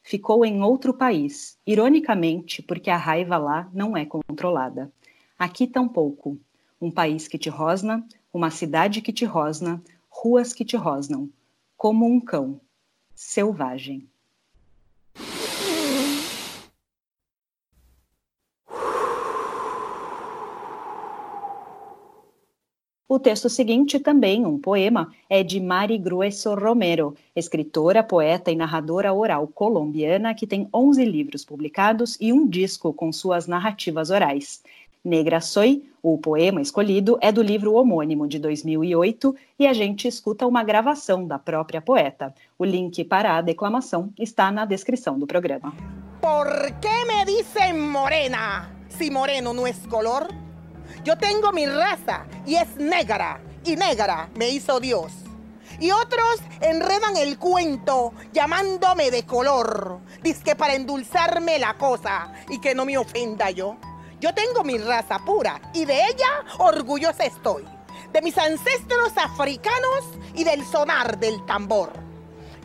Ficou 0.01 0.43
em 0.43 0.63
outro 0.63 0.91
país, 0.91 1.59
ironicamente, 1.67 2.63
porque 2.63 2.89
a 2.89 2.97
raiva 2.97 3.37
lá 3.37 3.69
não 3.71 3.95
é 3.95 4.05
controlada. 4.05 4.91
Aqui 5.37 5.67
tampouco. 5.67 6.39
Um 6.79 6.91
país 6.91 7.27
que 7.27 7.39
te 7.39 7.49
rosna, 7.49 8.05
uma 8.31 8.51
cidade 8.51 9.01
que 9.01 9.11
te 9.11 9.25
rosna, 9.25 9.81
ruas 10.09 10.53
que 10.53 10.63
te 10.63 10.77
rosnam, 10.77 11.29
como 11.75 12.05
um 12.05 12.19
cão, 12.19 12.61
selvagem. 13.15 14.07
O 23.09 23.17
texto 23.17 23.49
seguinte, 23.49 23.99
também 23.99 24.45
um 24.45 24.59
poema, 24.59 25.11
é 25.29 25.41
de 25.41 25.59
Mari 25.59 25.97
Grueso 25.97 26.53
Romero, 26.53 27.15
escritora, 27.35 28.03
poeta 28.03 28.51
e 28.51 28.55
narradora 28.55 29.13
oral 29.13 29.47
colombiana 29.47 30.35
que 30.35 30.45
tem 30.45 30.67
11 30.71 31.05
livros 31.05 31.43
publicados 31.43 32.17
e 32.19 32.31
um 32.31 32.47
disco 32.47 32.93
com 32.93 33.11
suas 33.11 33.47
narrativas 33.47 34.09
orais. 34.09 34.61
Negra 35.07 35.39
Soy, 35.39 35.89
o 36.01 36.17
poema 36.17 36.59
escolhido, 36.59 37.17
é 37.21 37.31
do 37.31 37.41
livro 37.41 37.73
homônimo 37.75 38.27
de 38.27 38.39
2008 38.39 39.33
e 39.57 39.65
a 39.65 39.71
gente 39.71 40.05
escuta 40.05 40.45
uma 40.45 40.65
gravação 40.65 41.25
da 41.25 41.39
própria 41.39 41.81
poeta. 41.81 42.35
O 42.59 42.65
link 42.65 43.05
para 43.05 43.37
a 43.37 43.41
declamação 43.41 44.11
está 44.19 44.51
na 44.51 44.65
descrição 44.65 45.17
do 45.17 45.25
programa. 45.25 45.73
Por 46.19 46.47
que 46.81 47.05
me 47.05 47.23
dicen 47.23 47.79
morena, 47.79 48.69
se 48.89 49.09
moreno 49.09 49.53
não 49.53 49.65
é 49.65 49.71
color? 49.89 50.27
Yo 51.05 51.15
tengo 51.15 51.53
mi 51.53 51.65
raza 51.65 52.25
y 52.45 52.55
es 52.55 52.75
negra, 52.75 53.39
y 53.63 53.77
negra 53.77 54.29
me 54.35 54.49
hizo 54.49 54.81
Dios. 54.81 55.13
Y 55.79 55.91
otros 55.91 56.41
enredan 56.59 57.15
el 57.15 57.37
cuento 57.37 58.11
llamándome 58.33 59.09
de 59.09 59.23
color, 59.23 59.99
que 60.43 60.55
para 60.57 60.75
endulzarme 60.75 61.59
la 61.59 61.75
cosa 61.75 62.33
y 62.49 62.59
que 62.59 62.75
no 62.75 62.83
me 62.83 62.97
ofenda 62.97 63.51
yo. 63.51 63.77
Yo 64.19 64.33
tengo 64.33 64.63
mi 64.63 64.79
raza 64.79 65.19
pura 65.19 65.61
y 65.73 65.85
de 65.85 65.93
ella 65.93 66.43
orgullosa 66.57 67.23
estoy, 67.23 67.63
de 68.11 68.21
mis 68.23 68.35
ancestros 68.37 69.15
africanos 69.15 70.05
y 70.33 70.43
del 70.43 70.65
sonar 70.65 71.19
del 71.19 71.45
tambor. 71.45 71.91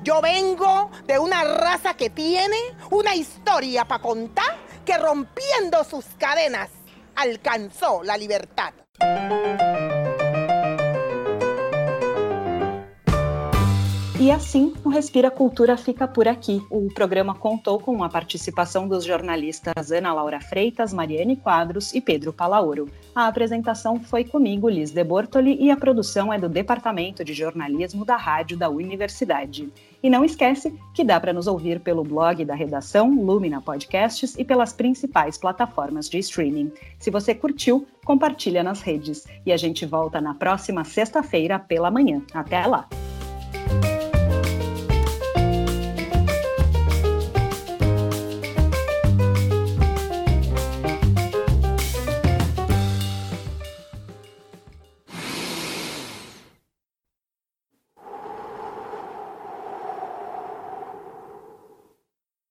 Yo 0.02 0.22
vengo 0.22 0.90
de 1.06 1.18
una 1.18 1.44
raza 1.44 1.94
que 1.94 2.08
tiene 2.08 2.56
una 2.90 3.14
historia 3.14 3.84
para 3.84 4.02
contar 4.02 4.56
que 4.86 4.96
rompiendo 4.96 5.84
sus 5.84 6.06
cadenas 6.18 6.70
alcanzó 7.16 8.02
la 8.02 8.16
libertad. 8.16 8.72
E 14.22 14.30
assim, 14.30 14.72
o 14.84 14.88
Respira 14.88 15.32
Cultura 15.32 15.76
fica 15.76 16.06
por 16.06 16.28
aqui. 16.28 16.64
O 16.70 16.86
programa 16.94 17.34
contou 17.34 17.80
com 17.80 18.04
a 18.04 18.08
participação 18.08 18.86
dos 18.86 19.04
jornalistas 19.04 19.90
Ana 19.90 20.12
Laura 20.12 20.40
Freitas, 20.40 20.92
Mariane 20.92 21.34
Quadros 21.34 21.92
e 21.92 22.00
Pedro 22.00 22.32
Palaoro. 22.32 22.88
A 23.16 23.26
apresentação 23.26 23.98
foi 23.98 24.22
comigo, 24.22 24.68
Liz 24.68 24.92
de 24.92 25.02
Bortoli, 25.02 25.56
e 25.60 25.72
a 25.72 25.76
produção 25.76 26.32
é 26.32 26.38
do 26.38 26.48
Departamento 26.48 27.24
de 27.24 27.34
Jornalismo 27.34 28.04
da 28.04 28.16
Rádio 28.16 28.56
da 28.56 28.68
Universidade. 28.68 29.68
E 30.00 30.08
não 30.08 30.24
esquece 30.24 30.72
que 30.94 31.02
dá 31.02 31.18
para 31.18 31.32
nos 31.32 31.48
ouvir 31.48 31.80
pelo 31.80 32.04
blog 32.04 32.44
da 32.44 32.54
redação, 32.54 33.10
Lumina 33.10 33.60
Podcasts, 33.60 34.36
e 34.38 34.44
pelas 34.44 34.72
principais 34.72 35.36
plataformas 35.36 36.08
de 36.08 36.20
streaming. 36.20 36.70
Se 36.96 37.10
você 37.10 37.34
curtiu, 37.34 37.88
compartilha 38.04 38.62
nas 38.62 38.82
redes. 38.82 39.26
E 39.44 39.50
a 39.50 39.56
gente 39.56 39.84
volta 39.84 40.20
na 40.20 40.32
próxima 40.32 40.84
sexta-feira 40.84 41.58
pela 41.58 41.90
manhã. 41.90 42.22
Até 42.32 42.64
lá! 42.64 42.86